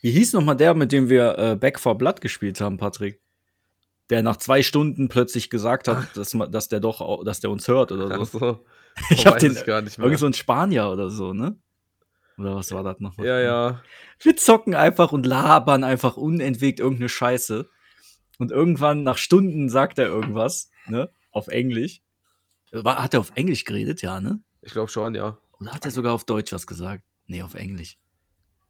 [0.00, 3.20] Wie hieß nochmal der, mit dem wir äh, Back for Blood gespielt haben, Patrick?
[4.10, 7.92] Der nach zwei Stunden plötzlich gesagt hat, dass, dass der doch, dass der uns hört
[7.92, 8.38] oder Ach so.
[8.38, 8.64] so.
[9.10, 10.04] Ich hab den, ich gar nicht mehr.
[10.04, 11.56] irgend so ein Spanier oder so, ne?
[12.42, 13.16] Oder was war das noch?
[13.18, 13.82] Ja, ja.
[14.18, 17.70] Wir zocken einfach und labern einfach unentwegt irgendeine Scheiße.
[18.38, 21.08] Und irgendwann, nach Stunden, sagt er irgendwas, ne?
[21.30, 22.02] Auf Englisch.
[22.72, 24.40] War, hat er auf Englisch geredet, ja, ne?
[24.60, 25.38] Ich glaube schon, ja.
[25.60, 27.04] Oder hat er sogar auf Deutsch was gesagt?
[27.28, 27.96] Nee, auf Englisch.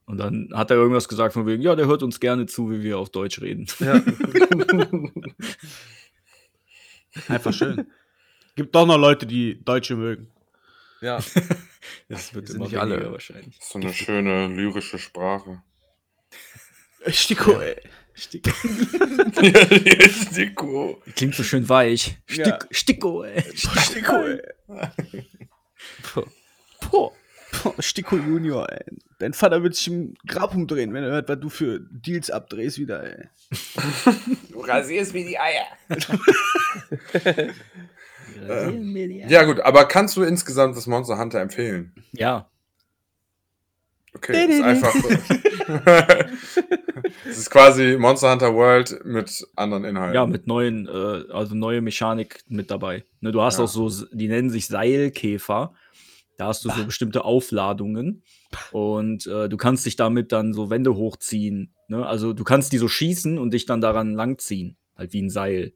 [0.04, 2.82] Und dann hat er irgendwas gesagt von wegen, ja, der hört uns gerne zu, wie
[2.82, 3.66] wir auf Deutsch reden.
[3.78, 3.94] ja.
[7.28, 7.86] Einfach schön.
[8.54, 10.31] Gibt doch noch Leute, die Deutsche mögen.
[11.02, 11.18] Ja.
[12.08, 13.10] Das wird sind immer nicht alle.
[13.12, 13.58] wahrscheinlich.
[13.60, 15.62] So eine schöne lyrische Sprache.
[17.08, 17.76] Stiko, ey.
[18.14, 18.50] Stiko.
[21.16, 22.18] Klingt so schön weich.
[22.26, 22.58] Stick, Ja.
[22.70, 23.42] Sticko, ey.
[23.56, 24.42] Stiko, ey.
[26.90, 27.12] Boah.
[27.62, 28.84] Boah, Stiko Junior, ey.
[29.18, 32.78] Dein Vater wird sich im Grab umdrehen, wenn er hört, was du für Deals abdrehst
[32.78, 33.28] wieder, ey.
[34.50, 35.66] Du rasierst mir die Eier.
[38.48, 39.28] Ja.
[39.28, 41.92] Ja, gut, aber kannst du insgesamt das Monster Hunter empfehlen?
[42.12, 42.48] ja.
[44.14, 44.94] Okay, ist einfach.
[47.26, 50.14] Es ist quasi Monster Hunter World mit anderen Inhalten.
[50.14, 53.04] Ja, mit neuen, äh, also neue Mechanik mit dabei.
[53.20, 53.64] Ne, du hast Ja.
[53.64, 55.72] auch so, die nennen sich Seilkäfer.
[56.36, 58.22] Da hast du so bestimmte Aufladungen
[58.72, 61.72] und äh, du kannst dich damit dann so Wände hochziehen.
[61.88, 62.04] Ne?
[62.04, 65.72] Also du kannst die so schießen und dich dann daran langziehen, halt wie ein Seil.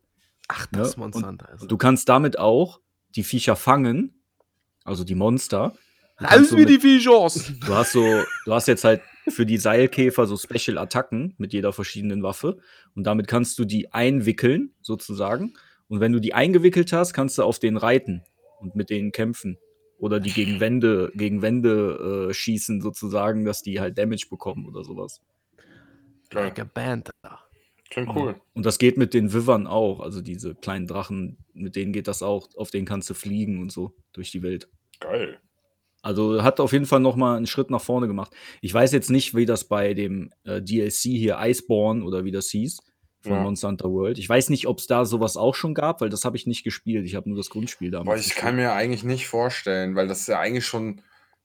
[0.48, 0.78] Ach, Ne?
[0.78, 1.48] das Monster Und- Hunter.
[1.50, 1.66] Also.
[1.66, 2.80] Du kannst damit auch
[3.14, 4.22] die Viecher fangen,
[4.84, 5.74] also die Monster.
[6.18, 7.52] Alles wie die Viechers.
[7.60, 12.22] Du hast so, du hast jetzt halt für die Seilkäfer so Special-Attacken mit jeder verschiedenen
[12.22, 12.58] Waffe
[12.94, 15.54] und damit kannst du die einwickeln, sozusagen.
[15.88, 18.22] Und wenn du die eingewickelt hast, kannst du auf den reiten
[18.60, 19.58] und mit denen kämpfen.
[19.98, 24.84] Oder die gegen Wände, gegen Wände äh, schießen, sozusagen, dass die halt Damage bekommen oder
[24.84, 25.20] sowas.
[26.32, 27.10] Like a Band.
[27.90, 28.40] Klingt cool.
[28.52, 32.22] Und das geht mit den Wivern auch, also diese kleinen Drachen, mit denen geht das
[32.22, 34.68] auch, auf denen kannst du fliegen und so durch die Welt.
[35.00, 35.38] Geil.
[36.02, 38.32] Also hat auf jeden Fall noch mal einen Schritt nach vorne gemacht.
[38.60, 42.48] Ich weiß jetzt nicht, wie das bei dem äh, DLC hier Iceborne oder wie das
[42.50, 42.78] hieß
[43.22, 43.40] von Ja.
[43.42, 44.18] Monster Hunter World.
[44.18, 46.62] Ich weiß nicht, ob es da sowas auch schon gab, weil das habe ich nicht
[46.64, 47.06] gespielt.
[47.06, 48.08] Ich habe nur das Grundspiel damals.
[48.08, 48.40] Aber ich gespielt.
[48.44, 51.02] kann mir eigentlich nicht vorstellen, weil das ja eigentlich schon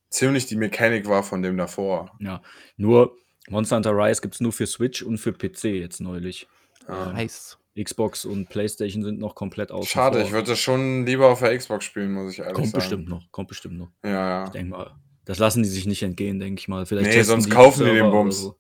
[0.10, 2.12] ziemlich die Mechanik war von dem davor.
[2.20, 2.42] ja,
[2.78, 3.18] nur
[3.50, 6.48] Monster Hunter Rise gibt es nur für Switch und für PC jetzt neulich.
[6.88, 7.12] Ja.
[7.14, 7.58] Nice.
[7.82, 9.88] Xbox und PlayStation sind noch komplett aus.
[9.88, 12.80] Schade, ich würde das schon lieber auf der Xbox spielen, muss ich ehrlich Kommt sagen.
[12.80, 13.92] bestimmt noch, kommt bestimmt noch.
[14.04, 14.44] Ja, ja.
[14.46, 14.92] Ich denke mal,
[15.26, 16.86] das lassen die sich nicht entgehen, denke ich mal.
[16.86, 18.40] Vielleicht Nee, sonst kaufen die den Bums.
[18.40, 18.58] so.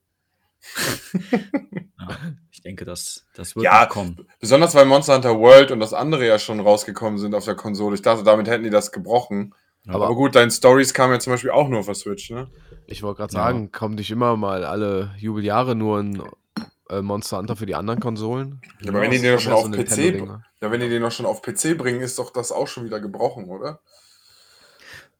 [1.32, 2.18] ja,
[2.52, 4.26] ich denke, das, das wird Ja, kommen.
[4.40, 7.96] Besonders weil Monster Hunter World und das andere ja schon rausgekommen sind auf der Konsole.
[7.96, 9.54] Ich dachte, damit hätten die das gebrochen.
[9.88, 12.48] Aber- Aber, gut, dein Stories kam ja zum Beispiel auch nur auf der Switch, ne?
[12.88, 13.44] Ich wollte gerade Ja.
[13.44, 16.22] sagen, kommt nicht immer mal alle Jubeljahre nur ein
[16.90, 18.62] äh, Monster Hunter für die anderen Konsolen?
[18.82, 20.46] Ja, aber wenn die den doch schon ja auf so PC, Nintendo-Dinger.
[20.62, 23.00] ja, wenn die den noch schon auf PC bringen, ist doch das auch schon wieder
[23.00, 23.80] gebrochen, oder?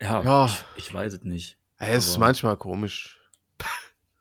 [0.02, 0.46] Ja, Ja.
[0.76, 1.58] Ich, ich weiß es nicht.
[1.78, 3.18] Ey, es ist manchmal komisch.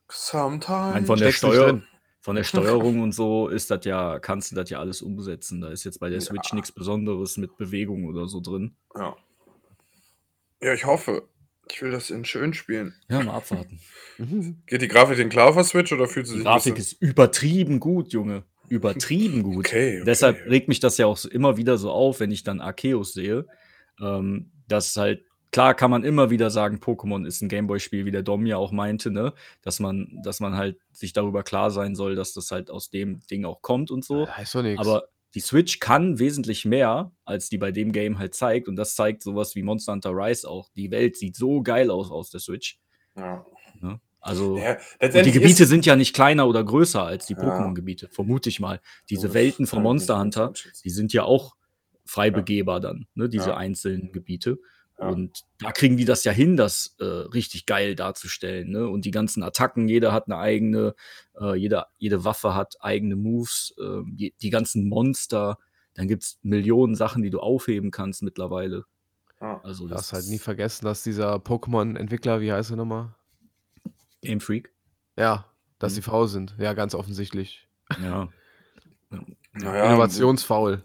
[0.08, 0.94] Sometimes.
[0.94, 1.82] Nein, von, der Steuer,
[2.20, 5.60] von der Steuerung und so ist das ja, kannst du das ja alles umsetzen.
[5.60, 6.56] Da ist jetzt bei der Switch Ja.
[6.56, 8.74] nichts Besonderes mit Bewegung oder so drin.
[8.96, 9.16] Ja.
[10.62, 11.22] Ja, ich hoffe.
[11.72, 12.94] Ich will das in schön spielen.
[13.08, 13.80] Ja, mal abwarten.
[14.66, 16.76] Geht die Grafik denn klar auf der Switch oder fühlt sie Die sich Grafik ein
[16.76, 18.44] bisschen- ist übertrieben gut, Junge.
[18.68, 19.58] Übertrieben gut.
[19.66, 20.04] Okay, okay.
[20.04, 23.46] Deshalb regt mich das ja auch immer wieder so auf, wenn ich dann Arceus sehe.
[24.00, 28.22] Ähm, dass halt, klar kann man immer wieder sagen, Pokémon ist ein Gameboy-Spiel, wie der
[28.22, 29.32] Dom ja auch meinte, ne?
[29.62, 33.20] Dass man, dass man halt sich darüber klar sein soll, dass das halt aus dem
[33.30, 34.28] Ding auch kommt und so.
[34.28, 34.80] Heißt doch nichts.
[34.86, 38.68] Aber die Switch kann wesentlich mehr, als die bei dem Game halt zeigt.
[38.68, 40.68] Und das zeigt sowas wie Monster Hunter Rise auch.
[40.76, 42.78] Die Welt sieht so geil aus aus der Switch.
[43.16, 43.44] Ja.
[43.80, 44.00] Ne?
[44.20, 44.58] Also.
[44.58, 47.40] Ja, die Gebiete sind ja nicht kleiner oder größer als die Ja.
[47.40, 48.80] Pokémon-Gebiete, vermute ich mal.
[49.08, 50.52] Diese Welten von Monster Hunter,
[50.84, 51.54] die sind ja auch
[52.04, 53.28] frei begehbar dann, ne?
[53.28, 53.56] diese Ja.
[53.56, 54.58] einzelnen Gebiete.
[55.00, 55.08] Ja.
[55.08, 58.70] Und da kriegen die das ja hin, das äh, richtig geil darzustellen.
[58.70, 58.86] Ne?
[58.86, 60.94] Und die ganzen Attacken, jeder hat eine eigene,
[61.40, 65.58] äh, jeder, jede Waffe hat eigene Moves, äh, die, die ganzen Monster.
[65.94, 68.84] Dann gibt es Millionen Sachen, die du aufheben kannst mittlerweile.
[69.40, 69.60] Ja.
[69.64, 73.14] Also Du das hast halt nie ist vergessen, dass dieser Pokémon-Entwickler, wie heißt er nochmal?
[74.20, 74.70] Game Freak.
[75.16, 75.46] Ja,
[75.78, 75.96] dass Mhm.
[75.96, 76.54] die faul sind.
[76.58, 77.66] Ja, ganz offensichtlich.
[78.02, 78.28] Ja.
[79.54, 80.84] Naja, Innovationsfaul.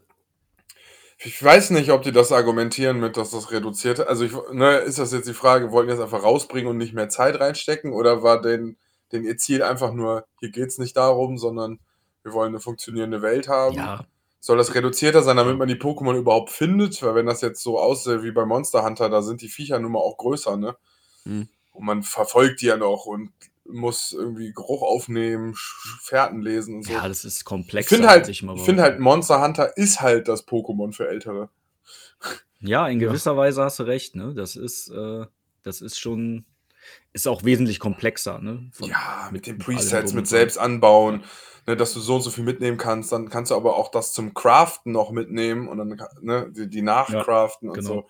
[1.18, 4.02] Ich weiß nicht, ob die das argumentieren mit, dass das reduziert.
[4.02, 6.94] Also, ich, ne, ist das jetzt die Frage, wollten die das einfach rausbringen und nicht
[6.94, 7.94] mehr Zeit reinstecken?
[7.94, 8.78] Oder war denn,
[9.12, 11.80] denn ihr Ziel einfach nur, hier geht es nicht darum, sondern
[12.24, 13.76] wir wollen eine funktionierende Welt haben?
[13.76, 14.06] ja,
[14.42, 17.02] Soll das reduzierter sein, damit man die Pokémon überhaupt findet?
[17.02, 19.94] Weil, wenn das jetzt so aussieht wie bei Monster Hunter, da sind die Viecher nun
[19.94, 20.76] mal auch größer, ne?
[21.24, 21.48] Mhm.
[21.72, 23.32] Und man verfolgt die ja noch und
[23.68, 25.56] muss irgendwie Geruch aufnehmen,
[26.02, 26.94] Fährten lesen und so.
[26.94, 27.96] Ja, das ist ich komplexer.
[27.96, 31.50] finde halt, ich ich finde halt, Monster Hunter ist halt das Pokémon für Ältere.
[32.62, 34.34] Ja, in gewisser Weise hast du recht, ne?
[34.34, 35.26] Das ist, äh,
[35.64, 36.46] das ist schon,
[37.14, 38.70] ist auch wesentlich komplexer, ne?
[38.74, 41.24] Von- Ja, mit den allem Presets, mit selbst anbauen,
[41.68, 43.12] ne, dass du so und so viel mitnehmen kannst.
[43.12, 46.82] Dann kannst du aber auch das zum Craften noch mitnehmen und dann ne, die, die
[46.82, 47.88] nachcraften und genau.
[47.88, 48.08] so.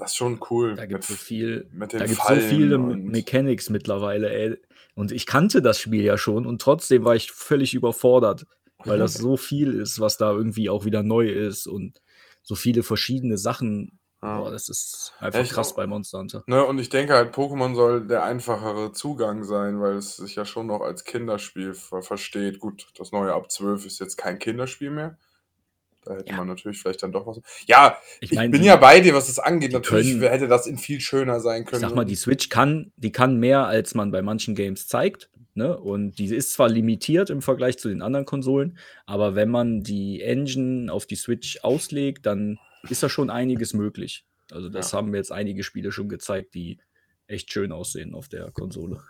[0.00, 0.76] Das ist schon cool.
[0.76, 4.56] Da gibt es so viel, mit den da gibt's so viele Mechanics mittlerweile, ey.
[4.94, 8.46] Und ich kannte das Spiel ja schon und trotzdem war ich völlig überfordert,
[8.78, 12.00] weil das so viel ist, was da irgendwie auch wieder neu ist und
[12.42, 13.98] so viele verschiedene Sachen.
[14.22, 14.38] Ja.
[14.38, 16.44] Boah, das ist einfach ich krass bei Monster Hunter.
[16.46, 20.46] Ne, und ich denke halt, Pokémon soll der einfachere Zugang sein, weil es sich ja
[20.46, 22.58] schon noch als Kinderspiel ver versteht.
[22.58, 25.18] Gut, das neue ab 12 ist jetzt kein Kinderspiel mehr.
[26.04, 26.36] Da hätte Ja.
[26.38, 27.40] man natürlich vielleicht dann doch was.
[27.66, 29.72] Ja, Ich ich, mein, bin die- ja bei dir, was das angeht.
[29.72, 31.80] Natürlich können- hätte das in viel schöner sein Ich können.
[31.82, 35.28] sag mal, die Switch kann, die kann mehr, als man bei manchen Games zeigt.
[35.54, 35.76] Ne?
[35.78, 40.22] Und die ist zwar limitiert im Vergleich zu den anderen Konsolen, aber wenn man die
[40.22, 44.24] Engine auf die Switch auslegt, dann ist da schon einiges möglich.
[44.52, 44.98] Also das Ja.
[44.98, 46.78] haben jetzt einige Spiele schon gezeigt, die
[47.26, 49.02] echt schön aussehen auf der Konsole.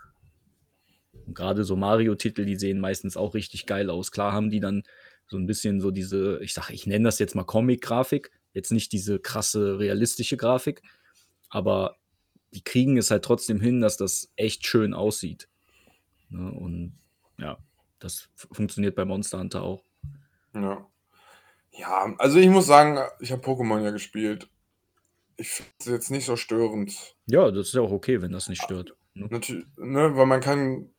[1.25, 4.11] Und gerade so Mario-Titel, die sehen meistens auch richtig geil aus.
[4.11, 4.83] Klar haben die dann
[5.31, 8.91] so ein bisschen so diese, ich sag, ich nenne das jetzt mal Comic-Grafik, jetzt nicht
[8.91, 10.81] diese krasse realistische Grafik,
[11.49, 11.95] aber
[12.53, 15.47] die kriegen es halt trotzdem hin, dass das echt schön aussieht.
[16.27, 16.51] Ne?
[16.51, 16.99] Und
[17.37, 17.57] ja,
[17.99, 19.85] das funktioniert bei Monster Hunter auch.
[20.53, 20.85] Ja.
[21.71, 24.49] Ja, also ich muss sagen, ich habe Pokémon ja gespielt.
[25.37, 27.15] Ich finde es jetzt nicht so störend.
[27.27, 28.97] Ja, das ist ja auch okay, wenn das nicht stört.
[29.13, 29.27] Ne?
[29.31, 30.89] Natürlich, ne, weil man kann.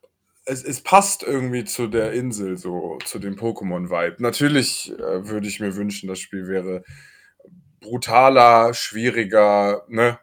[0.45, 4.17] Es, es passt irgendwie zu der Insel, so zu dem Pokémon-Vibe.
[4.19, 6.83] Natürlich äh, würde ich mir wünschen, das Spiel wäre
[7.81, 10.19] brutaler, schwieriger, ne?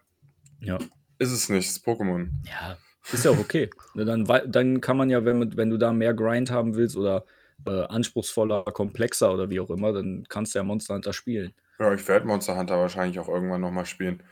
[0.59, 0.77] Ja.
[1.19, 2.29] Ist es nicht, es ist Pokémon.
[2.45, 2.77] Ja,
[3.11, 3.69] ist ja auch okay.
[3.93, 7.25] Ne, dann, dann kann man ja, wenn, wenn du da mehr Grind haben willst oder
[7.65, 11.53] äh, anspruchsvoller, komplexer oder wie auch immer, dann kannst du ja Monster Hunter spielen.
[11.79, 14.23] Ja, ich werde Monster Hunter wahrscheinlich auch irgendwann nochmal spielen.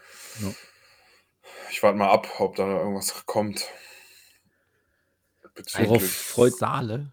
[0.41, 0.53] Ja.
[1.71, 3.69] Ich warte mal ab, ob da irgendwas kommt.
[5.79, 7.11] Worauf freut- Saale.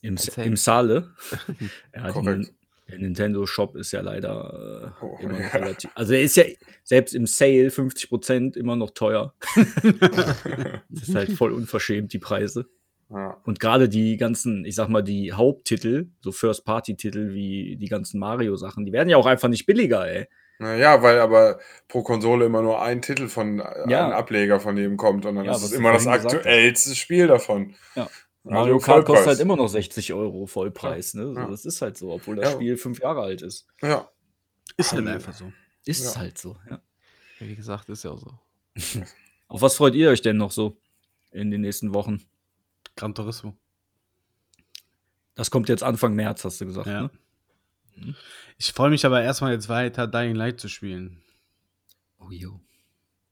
[0.00, 0.46] Im, Erzähl.
[0.46, 1.10] im Saale.
[1.94, 2.52] ja, Korrekt.
[2.88, 5.46] der Nintendo Shop ist ja leider äh, Oh, immer noch ja.
[5.48, 5.90] relativ.
[5.94, 6.44] Also er ist ja
[6.82, 9.34] selbst im Sale 50% immer noch teuer.
[10.88, 12.66] Das ist halt voll unverschämt, die Preise.
[13.10, 13.36] ja.
[13.44, 18.84] Und gerade die ganzen, ich sag mal, die Haupttitel, so First-Party-Titel wie die ganzen Mario-Sachen,
[18.84, 20.26] die werden ja auch einfach nicht billiger, ey.
[20.58, 24.06] Naja, weil aber pro Konsole immer nur ein Titel von äh, Ja.
[24.06, 27.26] ein Ableger von jedem kommt und dann Ja, ist es du immer das aktuellste Spiel
[27.26, 27.74] davon.
[27.96, 28.02] Ja.
[28.44, 31.26] Also Mario Kart kostet halt immer noch 60 Euro Vollpreis, ne?
[31.32, 31.46] So, Ja.
[31.48, 32.54] Das ist halt so, obwohl das Ja.
[32.56, 33.66] Spiel fünf Jahre alt ist.
[33.82, 34.08] Ja.
[34.76, 35.52] Ist halt einfach so.
[35.84, 36.20] Ist Ja.
[36.20, 36.80] halt so, ja.
[37.40, 38.38] Wie gesagt, ist ja auch so.
[39.48, 40.76] Auf was freut ihr euch denn noch so
[41.32, 42.22] in den nächsten Wochen?
[42.96, 43.54] Gran Turismo.
[45.34, 47.02] Das kommt jetzt Anfang März, hast du gesagt, Ja.
[47.02, 47.10] ne?
[48.58, 51.22] Ich freue mich aber erstmal jetzt weiter, Dying Light zu spielen.
[52.18, 52.60] Oh, jo.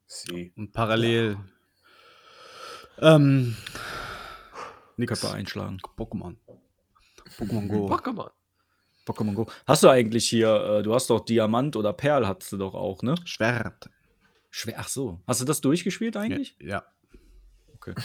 [0.06, 0.52] Sie.
[0.56, 1.38] Und parallel.
[2.98, 3.56] Ähm.
[4.96, 5.20] Nix.
[5.20, 5.78] Köpfe einschlagen.
[5.96, 6.36] Pokémon.
[7.38, 7.86] Pokémon Go.
[7.86, 8.30] Pokémon.
[9.06, 9.46] Pokémon Go.
[9.66, 13.02] Hast du eigentlich hier, äh, du hast doch Diamant oder Perl, hattest du doch auch,
[13.02, 13.14] ne?
[13.24, 13.88] Schwert.
[14.50, 15.20] Schwer, ach so.
[15.26, 16.56] Hast du das durchgespielt eigentlich?
[16.60, 16.84] Ja.
[17.76, 17.94] Okay.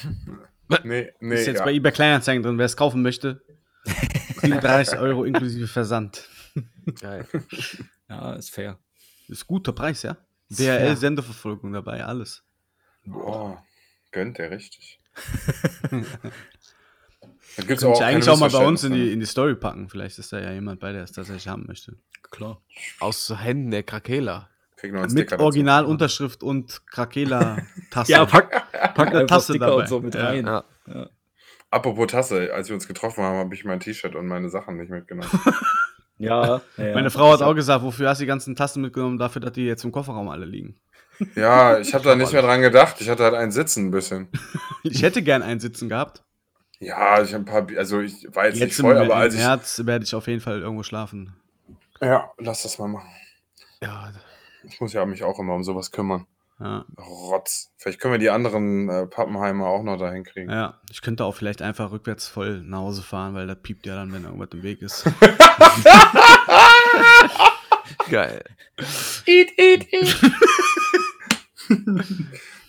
[0.83, 1.35] Nee, nee.
[1.35, 1.63] Ist jetzt ja.
[1.63, 3.39] bei eBay Kleinanzeigen drin, wer es kaufen möchte.
[4.41, 6.27] 37 Euro inklusive Versand.
[6.99, 7.27] Geil.
[8.07, 8.77] Ja, ist fair.
[9.27, 10.15] Ist guter Preis, ja?
[10.49, 12.43] DHL-Sendeverfolgung dabei, alles.
[13.11, 13.57] Oh,
[14.11, 14.99] gönnt der richtig.
[17.57, 19.55] Da gibt's Könnte ich kein eigentlich auch mal bei uns in die, in die Story
[19.55, 19.87] packen.
[19.89, 21.97] Vielleicht ist da ja jemand bei, der es tatsächlich haben möchte.
[22.29, 22.61] Klar.
[22.99, 24.49] Aus Händen der Krakela.
[24.83, 25.31] Mit.
[25.31, 28.11] Originalunterschrift und Krakela-Tasse.
[28.11, 28.51] Ja, pack,
[28.93, 29.81] pack Eine einfach Tasse Sticker dabei.
[29.83, 30.25] und so mit Ja.
[30.25, 30.45] rein.
[30.45, 31.09] Ja.
[31.71, 34.89] Apropos Tasse, als wir uns getroffen haben, habe ich mein T-Shirt und meine Sachen nicht
[34.91, 35.29] mitgenommen.
[36.17, 36.93] Ja, ja.
[36.93, 39.17] Meine Frau hat auch gesagt, wofür hast du die ganzen Tassen mitgenommen?
[39.17, 40.79] Dafür, dass die jetzt im Kofferraum alle liegen.
[41.35, 42.97] ja, ich habe da nicht mehr dran gedacht.
[42.99, 44.29] Ich hatte halt einen Sitzen ein bisschen.
[44.83, 46.23] Ich hätte gern einen Sitzen gehabt.
[46.79, 49.01] Ja, ich habe ein paar, Bi- also ich war jetzt, nicht Jetzt im, voll, im
[49.03, 49.39] aber als ich.
[49.39, 51.33] März werde ich auf jeden Fall irgendwo schlafen.
[52.01, 53.09] Ja, lass das mal machen.
[53.81, 54.11] Ja,
[54.63, 56.27] Ich muss ja mich auch immer um sowas kümmern.
[56.59, 57.71] Ja, Rotz.
[57.77, 60.49] Vielleicht können wir die anderen äh, Pappenheimer auch noch dahin kriegen.
[60.49, 63.95] ja, ich könnte auch vielleicht einfach rückwärts voll nach Hause fahren, weil das piept ja
[63.95, 65.03] dann, wenn irgendwas im Weg ist.
[68.09, 68.41] geil.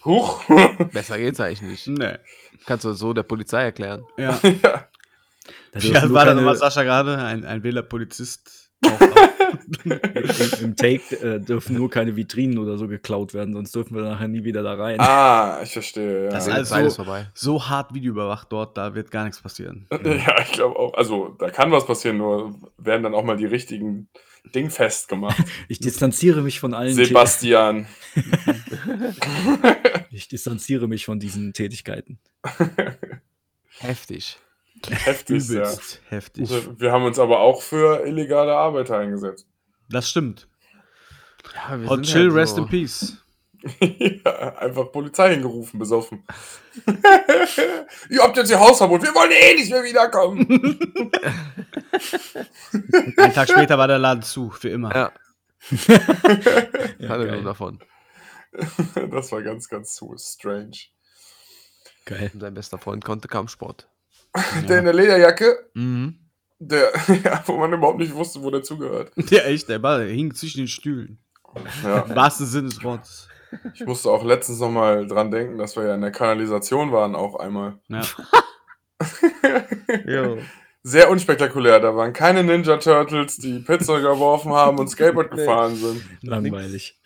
[0.05, 0.43] Huch.
[0.93, 1.87] Besser geht's eigentlich nicht.
[1.89, 2.16] nee.
[2.66, 4.05] Kannst du so der Polizei erklären.
[4.16, 4.39] Ja.
[4.43, 7.18] Da dürfen alt nur war da keine- nochmal Sascha gerade?
[7.18, 8.66] Ein, ein Wählerpolizist.
[8.83, 10.01] Im,
[10.62, 14.29] Im Take äh, dürfen nur keine Vitrinen oder so geklaut werden, sonst dürfen wir nachher
[14.29, 15.01] nie wieder da rein.
[15.01, 16.24] Ah, ich verstehe.
[16.24, 16.31] Ja.
[16.31, 17.27] Das Die Also- Zeit ist vorbei.
[17.35, 19.87] so hart videoüberwacht dort, da wird gar nichts passieren.
[20.05, 20.95] ja, ich glaube auch.
[20.95, 24.09] Also, da kann was passieren, nur werden dann auch mal die richtigen
[24.55, 25.37] Ding festgemacht.
[25.68, 26.95] Ich distanziere mich von allen.
[26.95, 27.87] Sebastian.
[30.11, 32.18] Ich distanziere mich von diesen Tätigkeiten.
[33.79, 34.39] Heftig.
[34.89, 35.72] Heftig, ja.
[36.09, 36.51] Heftig.
[36.79, 39.47] Wir haben uns aber auch für illegale Arbeiter eingesetzt.
[39.89, 40.49] Das stimmt.
[41.55, 43.16] Ja, wir Hot sind Chill, halt rest so- in peace.
[43.81, 46.24] ja, einfach Polizei hingerufen, besoffen.
[48.11, 50.47] Ihr habt jetzt ihr Hausverbot, wir wollen eh nicht mehr wiederkommen.
[53.16, 54.95] Einen Tag später war der Laden zu, für immer.
[54.95, 55.12] Ja,
[56.99, 57.37] Ja, alle geil.
[57.37, 57.81] nur davon.
[59.11, 60.77] das war ganz, ganz so strange.
[62.05, 62.31] geil.
[62.35, 63.89] Und sein bester Freund konnte Kampfsport.
[64.68, 66.18] Der in der Lederjacke, Mhm.
[66.59, 66.91] der,
[67.24, 69.12] ja, wo man überhaupt nicht wusste, wo der zugehört.
[69.30, 71.18] Ja, echt, der Ball hing zwischen den Stühlen.
[71.82, 72.01] Ja.
[72.01, 73.28] Im wahrsten Sinne des Wortes.
[73.74, 77.14] Ich musste auch letztens noch mal dran denken, dass wir ja in der Kanalisation waren,
[77.14, 77.78] auch einmal.
[77.89, 78.03] Ja.
[80.82, 81.80] Sehr unspektakulär.
[81.80, 86.05] Da waren keine Ninja Turtles, die Pizza geworfen haben und Skateboard gefahren sind.
[86.22, 87.01] Langweilig.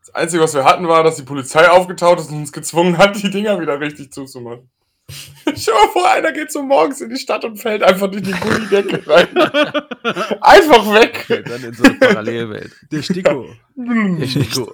[0.00, 3.22] Das Einzige, was wir hatten, war, dass die Polizei aufgetaucht ist und uns gezwungen hat,
[3.22, 4.68] die Dinger wieder richtig zuzumachen.
[5.46, 8.32] Dir mal vor, einer geht so morgens in die Stadt und fällt einfach durch die
[8.32, 9.28] Gullidecke rein.
[10.40, 11.26] einfach weg.
[11.46, 12.72] Dann in so eine Parallelwelt.
[12.92, 13.46] Der Sticko.
[13.76, 14.72] Der Chico.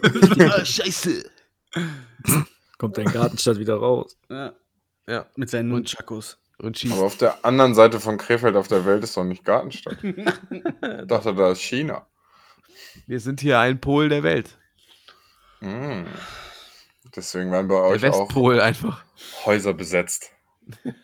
[0.50, 1.30] ah, scheiße.
[2.78, 4.16] Kommt dein Gartenstadt wieder raus.
[4.30, 4.52] ja.
[5.08, 6.36] Ja, Mit seinen Nunchakos.
[6.58, 6.94] und schießt.
[6.94, 9.98] Aber auf der anderen Seite von Krefeld auf der Welt ist doch nicht Gartenstadt.
[10.02, 10.14] Ich
[11.06, 12.06] dachte, da ist China.
[13.06, 14.58] Wir sind hier ein Pol der Welt.
[15.60, 16.06] Mm.
[17.16, 19.02] Deswegen werden bei euch auch Westpol einfach.
[19.44, 20.30] Häuser besetzt.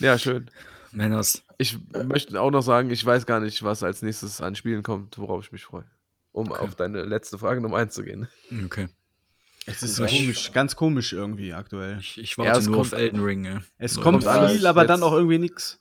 [0.00, 0.50] Ja, schön.
[0.92, 1.42] Männers.
[1.58, 5.18] Ich möchte auch noch sagen, ich weiß gar nicht, was als nächstes an Spielen kommt,
[5.18, 5.84] worauf ich mich freue.
[6.32, 8.28] Um auf deine letzte Frage Nummer einzugehen.
[8.64, 8.88] Okay.
[9.66, 11.98] Es ist Ich- komisch, ganz komisch irgendwie aktuell.
[11.98, 13.44] Ich, ich Ja, warte es nur kommt- auf Elden Ring.
[13.44, 13.60] Ja.
[13.78, 15.80] Es So, kommt ja, viel, aber jetzt- dann auch irgendwie nix.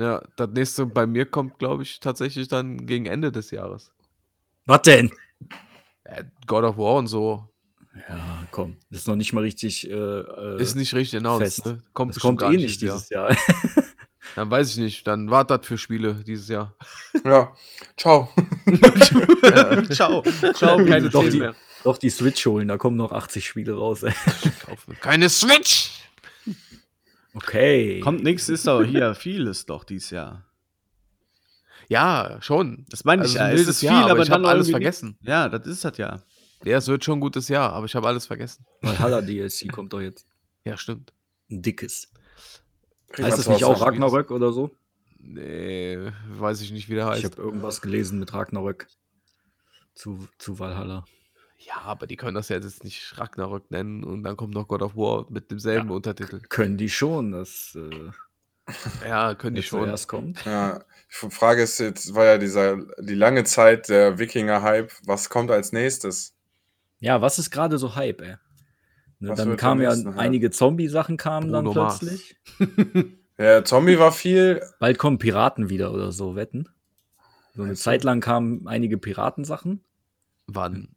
[0.00, 3.92] Ja, das nächste bei mir kommt, glaube ich, tatsächlich dann gegen Ende des Jahres.
[4.66, 5.12] Was denn?
[6.46, 7.48] God of War und so
[8.08, 8.76] Ja, komm.
[8.90, 9.88] Das ist noch nicht mal richtig.
[9.90, 11.42] Äh, äh, ist nicht richtig announced.
[11.42, 11.66] fest.
[11.66, 11.82] Ne?
[11.92, 13.36] Kommt, das kommt gar eh nicht dieses dieses Jahr.
[14.36, 15.06] Dann weiß ich nicht.
[15.06, 16.74] Dann wartet für Spiele dieses Jahr.
[17.24, 17.52] Ja,
[17.96, 18.28] ciao.
[19.90, 20.22] Ciao.
[20.54, 21.54] Ciao, keine Doch, die- mehr.
[21.84, 24.02] Doch die Switch holen, da kommen noch 80 Spiele raus.
[24.04, 24.14] Ey.
[25.00, 25.90] Keine Switch!
[27.34, 28.00] Okay.
[28.00, 30.44] Kommt nix, ist doch hier vieles doch dieses Jahr.
[31.92, 32.84] Ja, schon.
[32.88, 33.60] Das meine ich Also ja.
[33.62, 35.18] Es ist viel, Jahr, aber aber ich dann habe alles vergessen.
[35.22, 36.22] Ja, das ist das ja.
[36.64, 38.64] Ja, es wird schon ein gutes Jahr, aber ich habe alles vergessen.
[38.80, 40.26] Valhalla DLC kommt doch jetzt.
[40.64, 41.12] Ja, stimmt.
[41.50, 42.12] Ein dickes.
[43.18, 44.70] Heißt das nicht auch Ragnarök oder so?
[45.18, 45.98] Nee,
[46.30, 47.24] weiß ich nicht, wie der Ich heißt.
[47.36, 48.86] habe irgendwas gelesen mit Ragnarök
[49.94, 51.04] zu, zu Valhalla.
[51.58, 54.82] Ja, aber die können das ja jetzt nicht Ragnarök nennen und dann kommt noch God
[54.82, 55.94] of War mit demselben Ja.
[55.94, 56.40] Untertitel.
[56.48, 58.10] Können die schon, dass äh,
[59.06, 59.84] Ja, können die jetzt schon.
[59.84, 60.44] zuerst kommt?
[60.44, 65.50] Ja, die Frage ist jetzt, war ja dieser, die lange Zeit der Wikinger-Hype, was kommt
[65.50, 66.34] als nächstes?
[67.00, 68.36] Ja, was ist gerade so Hype, ey?
[69.18, 71.98] Ne, dann kamen am ja einige Zombie-Sachen kamen dann Bruno Mars.
[71.98, 72.36] plötzlich.
[73.38, 76.68] Der Zombie war viel, Bald kommen Piraten wieder oder so, wetten.
[77.54, 77.74] So eine?
[77.74, 79.84] Zeit lang kamen einige Piratensachen.
[80.46, 80.94] Wann?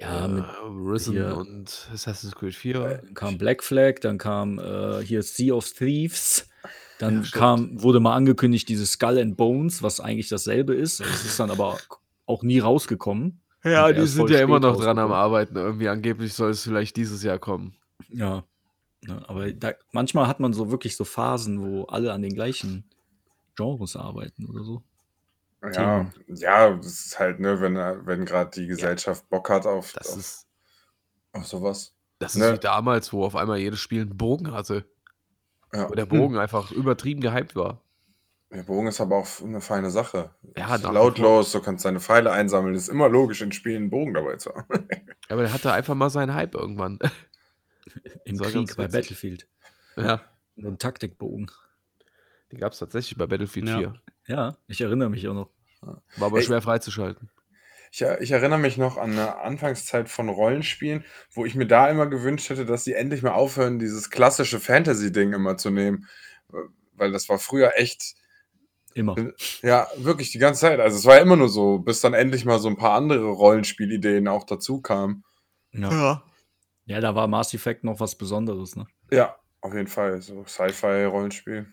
[0.00, 2.80] Ja, äh, mit Risen hier- und Assassin's Creed 4.
[3.02, 6.48] Dann kam Black Flag, dann kam äh, hier Sea of Thieves.
[6.98, 11.00] Dann Ja, kam, wurde mal angekündigt, dieses Skull and Bones, was eigentlich dasselbe ist.
[11.00, 11.78] Es ist dann aber
[12.26, 13.40] auch nie rausgekommen.
[13.64, 15.12] Ja, die sind ja immer noch dran am.
[15.12, 15.56] Arbeiten.
[15.56, 17.74] Irgendwie angeblich soll es vielleicht dieses Jahr kommen.
[18.08, 18.44] Ja.
[19.06, 22.84] ja aber da, manchmal hat man so wirklich so Phasen, wo alle an den gleichen
[23.56, 24.82] Genres arbeiten oder so.
[25.74, 30.10] Ja, ja, das ist halt, ne, wenn, wenn gerade die Gesellschaft Bock hat auf, Das
[30.10, 30.46] auf, ist,
[31.32, 31.94] auf sowas.
[32.18, 32.46] das Ne.
[32.46, 34.84] ist wie damals, wo auf einmal jedes Spiel einen Bogen hatte.
[35.72, 35.88] Ja.
[35.88, 37.80] Wo der Bogen einfach übertrieben gehypt war.
[38.50, 40.34] Der Bogen ist aber auch eine feine Sache.
[40.58, 42.74] Ja, Ist lautlos, du kannst deine Pfeile einsammeln.
[42.74, 44.66] Ist immer logisch, in Spielen einen Bogen dabei zu haben.
[45.30, 46.98] Aber der hatte einfach mal seinen Hype irgendwann.
[48.26, 48.92] Im Krieg ganz bei witzig.
[49.00, 49.48] Battlefield.
[49.96, 50.20] ja,
[50.56, 51.50] So ein Taktikbogen.
[52.50, 53.78] die gab es tatsächlich bei Battlefield Ja.
[53.78, 54.01] 4.
[54.26, 55.50] Ja, ich erinnere mich auch noch.
[55.80, 56.44] War aber Ey.
[56.44, 57.30] schwer freizuschalten.
[57.90, 62.06] Ich, ich erinnere mich noch an eine Anfangszeit von Rollenspielen, wo ich mir da immer
[62.06, 66.08] gewünscht hätte, dass sie endlich mal aufhören, dieses klassische Fantasy-Ding immer zu nehmen.
[66.94, 68.14] Weil das war früher echt,
[68.94, 69.16] Immer.
[69.62, 70.80] ja, wirklich die ganze Zeit.
[70.80, 74.28] Also es war immer nur so, bis dann endlich mal so ein paar andere Rollenspielideen
[74.28, 75.24] auch dazu kamen.
[75.72, 76.22] Ja.
[76.84, 78.86] ja, da war Mass Effect noch was Besonderes, ne?
[79.10, 80.20] Ja, auf jeden Fall.
[80.22, 81.66] So Sci-Fi-Rollenspiel.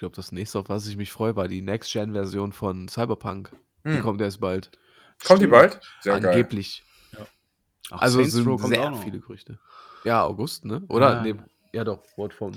[0.00, 3.52] Glaube, das nächste, auf was ich mich freue, war die Next-Gen-Version von Cyberpunk.
[3.84, 4.02] Die Hm.
[4.02, 4.70] kommt erst bald.
[5.24, 5.80] Kommt die bald?
[6.00, 6.32] Sehr geil.
[6.32, 6.82] Angeblich.
[7.90, 9.02] Ach, Also sind kommt auch sehr noch.
[9.02, 9.58] viele Gerüchte.
[10.04, 10.82] Ja, August, ne?
[10.88, 11.14] Oder?
[11.16, 11.22] Ja.
[11.22, 11.34] Nee,
[11.72, 12.54] ja doch, Wort von.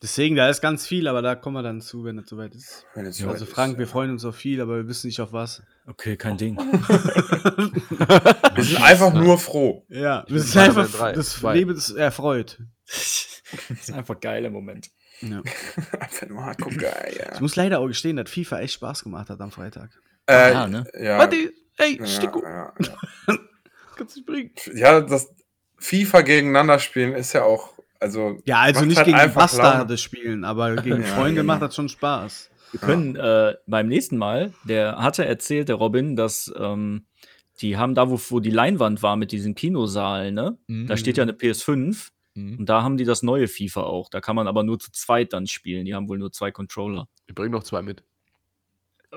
[0.00, 2.84] Deswegen, da ist ganz viel, aber da kommen wir dann zu, wenn es soweit ist.
[2.94, 3.90] Es Also soweit ist, Frank, wir ja.
[3.90, 5.62] freuen uns auf viel, aber wir wissen nicht auf was.
[5.86, 6.56] Okay, kein Ding.
[8.54, 9.84] Wir sind einfach nur froh.
[9.88, 11.54] Ja, ist Spider-Man einfach, 3, das zwei.
[11.54, 12.58] Leben ist erfreut.
[12.86, 14.90] das ist einfach geil im Moment.
[15.22, 15.42] Ja.
[16.00, 17.40] Einfach nur hardcore geil, Ich ja.
[17.40, 19.90] muss leider auch gestehen, dass FIFA echt Spaß gemacht hat am Freitag.
[20.26, 20.84] Äh, Ja, ne?
[21.00, 22.96] ja, Warte, ey, ja, Sticko, ja, ja.
[23.96, 24.50] kannst du nicht bringen.
[24.74, 25.32] ja, das
[25.78, 30.76] FIFA gegeneinander spielen ist ja auch, also Ja, also nicht halt gegen Bastarde spielen, aber
[30.76, 31.52] gegen Freunde genau.
[31.52, 32.50] macht das schon Spaß.
[32.72, 37.06] Wir können äh, beim nächsten Mal, der hatte erzählt, der Robin, dass ähm,
[37.60, 40.58] die haben da, wo, wo die Leinwand war mit diesen Kinosaalen, ne?
[40.88, 42.60] Da steht ja eine PS5 Mhm.
[42.60, 44.08] und da haben die das neue FIFA auch.
[44.08, 45.84] Da kann man aber nur zu zweit dann spielen.
[45.84, 47.08] Die haben wohl nur zwei Controller.
[47.26, 48.02] Ich bring noch zwei mit.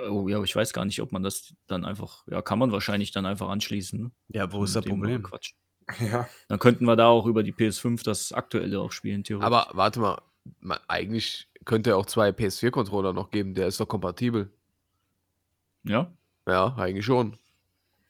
[0.09, 2.71] Oh ja, aber ich weiß gar nicht, ob man das dann einfach, ja, kann man
[2.73, 4.01] wahrscheinlich dann einfach anschließen.
[4.01, 4.11] Ne?
[4.27, 5.23] Ja, wo ist das Problem?
[5.23, 5.53] Quatsch.
[5.99, 6.27] ja.
[6.49, 9.45] Dann könnten wir da auch über die PS5 das aktuelle auch spielen, theoretisch.
[9.45, 10.21] Aber warte mal,
[10.59, 14.51] man, eigentlich könnte er auch zwei PS4-Controller noch geben, der ist doch kompatibel.
[15.83, 16.11] ja,
[16.47, 17.37] Ja, eigentlich schon.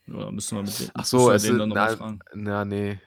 [0.07, 1.97] ja müssen wir mit dem, Ach so, wir es den sind, dann noch mal na,
[1.97, 2.19] fragen.
[2.33, 2.99] na, nee.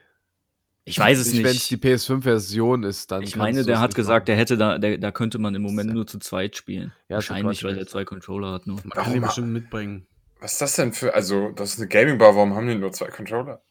[0.89, 1.71] Ich weiß es Wenn es nicht.
[1.71, 4.27] die PS5-Version ist, dann Ich meine, der hat nicht gesagt, machen.
[4.27, 6.93] der hätte da, der, da könnte man im Moment nur zu zweit spielen.
[7.09, 8.77] Ja, Wahrscheinlich, weil der zwei Controller hat nur.
[8.77, 10.07] Man kann ma- bestimmt mitbringen.
[10.41, 13.09] Was ist das denn für, also das ist eine Gaming-Bar, warum haben die nur zwei
[13.09, 13.63] Controller?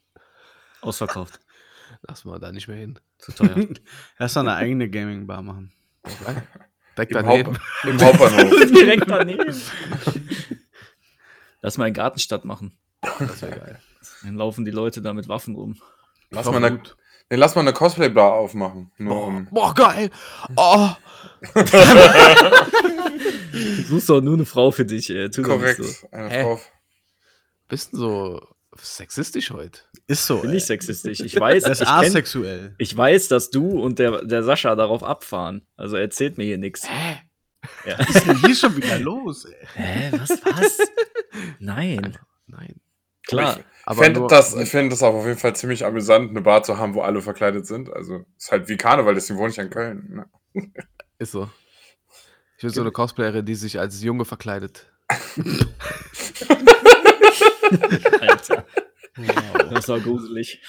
[0.81, 1.39] Ausverkauft.
[2.07, 2.99] Lass mal da nicht mehr hin.
[3.17, 3.55] Zu teuer.
[4.19, 5.71] Lass doch eine eigene Gaming-Bar machen.
[6.95, 7.53] Direkt Im, daneben.
[7.57, 8.71] Haupt, Im Hauptbahnhof.
[8.71, 9.55] Direkt daneben.
[11.61, 12.77] Lass mal in Gartenstadt machen.
[13.01, 13.79] Das wäre geil.
[14.23, 15.77] Dann laufen die Leute da mit Waffen rum.
[16.29, 16.97] Lass mal, eine, gut.
[17.29, 18.91] Nee, lass mal eine Cosplay-Bar aufmachen.
[18.99, 20.09] Boah, um, boah, geil.
[20.55, 20.89] Oh,
[23.51, 25.83] Du suchst doch nur eine Frau für dich, nicht korrekt.
[25.83, 26.07] So.
[26.11, 26.43] Eine Hä?
[26.43, 26.59] Frau.
[27.67, 28.47] bist du so
[28.79, 29.79] sexistisch heute?
[30.07, 30.37] Ist so.
[30.39, 30.55] Bin ey.
[30.55, 31.19] nicht sexistisch.
[31.21, 32.75] Ich weiß, Das ist ich, kenn, asexuell.
[32.77, 35.65] ich weiß, dass du und der, der Sascha darauf abfahren.
[35.75, 36.87] Also erzählt mir hier nichts.
[36.87, 37.17] Hä?
[37.85, 37.97] Ja.
[37.99, 39.67] Was ist denn hier schon wieder los, ey?
[39.73, 40.77] Hä, was, was?
[41.59, 42.17] Nein.
[42.45, 42.75] Nein.
[43.27, 43.59] Klar.
[43.59, 46.41] Ich Aber fände nur- das, ich fänd das auch auf jeden Fall ziemlich amüsant, eine
[46.41, 47.91] Bar zu haben, wo alle verkleidet sind.
[47.91, 50.25] Also ist halt wie Karneval, deswegen wohne ich ja in Köln.
[50.53, 50.63] Ne?
[51.19, 51.49] Ist so.
[52.57, 54.91] Ich will so eine Cosplayerin, die sich als Junge verkleidet.
[58.21, 58.65] Alter.
[59.71, 60.61] Das war gruselig.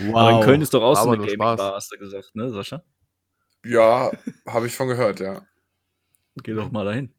[0.00, 0.16] Wow.
[0.16, 2.82] Aber in Köln ist doch auch so eine Gaming-Bar, hast du gesagt, ne, Sascha?
[3.64, 4.10] Ja,
[4.46, 5.42] habe ich von gehört, ja.
[6.42, 7.14] Geh doch mal dahin.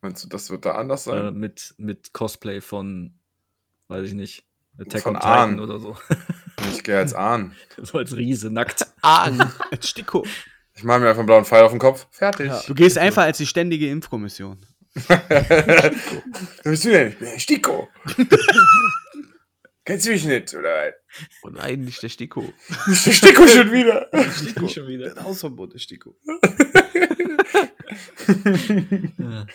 [0.00, 1.34] Meinst du, das wird da anders Äh, sein?
[1.34, 3.14] mit, mit Cosplay von,
[3.88, 4.44] weiß ich nicht,
[4.80, 5.60] Attack Von on Titan Ahn.
[5.60, 5.96] oder so.
[6.72, 7.52] Ich gehe jetzt an.
[7.78, 8.86] so als Riese nackt.
[9.02, 9.30] Ah,
[9.80, 10.24] Sticko.
[10.74, 12.06] Ich mache mir einfach einen blauen Pfeil auf den Kopf.
[12.10, 12.52] Fertig.
[12.66, 14.64] Du gehst einfach als die ständige Impfkommission.
[14.94, 15.92] Wer
[16.64, 17.08] bist du denn?
[17.08, 17.88] Ich bin der Stiko.
[19.84, 20.92] Kennst du mich nicht, oder?
[21.42, 22.52] oh nein, nicht der Stiko.
[22.86, 24.08] Ist der Stiko schon wieder?
[24.12, 25.14] Ich schon wieder.
[25.22, 26.16] Hausverbot ist Sticko.
[29.18, 29.46] Ja.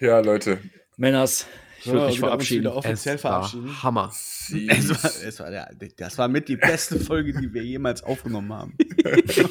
[0.00, 0.58] Ja, Leute.
[0.96, 1.46] Männers,
[1.80, 2.66] ich würde mich verabschieden.
[2.66, 3.82] offiziell Es war verabschieden.
[3.82, 4.08] Hammer.
[4.10, 8.52] Es war, es war, der, das war mit die beste Folge, die wir jemals aufgenommen
[8.52, 8.76] haben.
[9.24, 9.46] Ich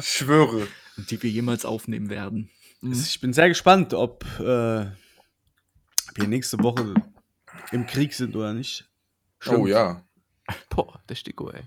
[0.00, 0.66] schwöre.
[1.10, 2.50] Die wir jemals aufnehmen werden.
[2.82, 4.86] Ich bin sehr gespannt, ob äh,
[6.14, 6.94] wir nächste Woche
[7.72, 8.88] im Krieg sind oder nicht.
[9.46, 10.04] Oh ja.
[10.70, 11.62] Boah, der Stiko, ey.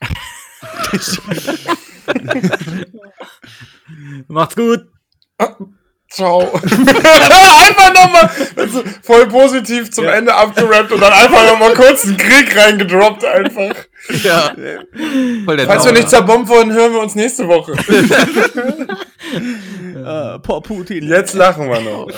[4.28, 4.86] Macht's gut.
[6.10, 6.40] Ciao.
[6.40, 12.56] einfach nochmal also voll positiv zum Ende abgerappt und dann einfach nochmal kurz einen Krieg
[12.56, 13.74] reingedroppt einfach.
[14.24, 14.54] Ja.
[15.44, 15.92] Voll der Falls wir Downer.
[15.92, 17.72] nicht zerbombt wurden, hören wir uns nächste Woche.
[20.42, 21.06] Poor Putin.
[21.06, 22.08] Jetzt lachen wir noch.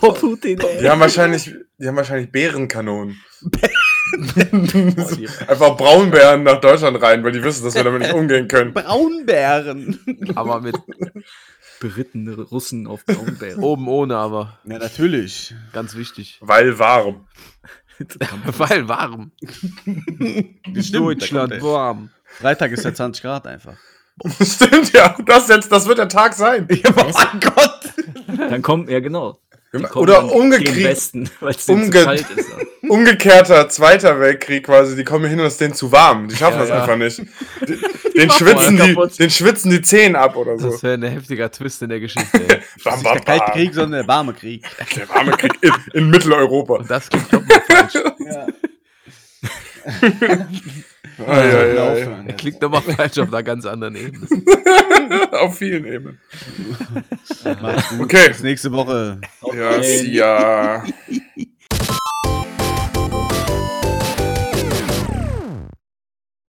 [0.00, 0.60] Boah, Putin.
[0.80, 3.20] Die haben wahrscheinlich, die haben wahrscheinlich Bärenkanonen.
[5.48, 8.72] Einfach Braunbären nach Deutschland rein, weil die wissen, dass wir damit nicht umgehen können.
[8.74, 9.98] Braunbären.
[10.34, 10.76] Aber mit
[11.80, 13.62] Berittene Russen auf Braunbären.
[13.62, 15.54] oben ohne, aber Ja, natürlich.
[15.72, 16.38] ganz wichtig.
[16.40, 17.26] Weil warm.
[18.58, 19.32] Weil warm.
[20.92, 22.10] Deutschland warm.
[22.24, 23.76] Freitag ist ja 20 Grad einfach.
[24.42, 25.14] Stimmt, ja.
[25.26, 26.66] Das, jetzt, das wird der Tag sein.
[26.70, 27.80] oh mein Gott.
[28.26, 29.40] Dann kommen, ja genau.
[29.72, 30.98] Die Oder gegen umgekehrt.
[31.68, 32.48] Umge- kalt ist.
[32.48, 32.56] ja.
[32.90, 34.96] Umgekehrter Zweiter Weltkrieg quasi.
[34.96, 36.26] Die kommen hin und es ist denen zu warm.
[36.26, 36.80] Die schaffen Ja, das ja.
[36.82, 37.18] einfach nicht.
[37.68, 37.78] Die-
[38.18, 40.70] Den schwitzen, die, den schwitzen die Zehen ab oder so.
[40.72, 42.28] Das wäre ein heftiger Twist in der Geschichte.
[42.48, 42.60] Ey.
[42.82, 43.52] Bam, Nicht bam, der kalte.
[43.52, 44.64] Krieg, sondern der warme Krieg.
[44.96, 46.74] Der warme Krieg in, in Mitteleuropa.
[46.74, 47.94] Und das klingt doch mal falsch.
[48.18, 48.46] Ja.
[51.26, 51.78] Ei, ei, ei.
[51.78, 52.36] Aufhören.
[52.36, 54.26] klingt nochmal falsch auf einer ganz anderen Ebene.
[55.32, 56.18] Auf vielen Ebenen.
[58.00, 58.28] Okay.
[58.28, 59.20] Bis nächste Woche.
[59.54, 60.84] Ja, ya.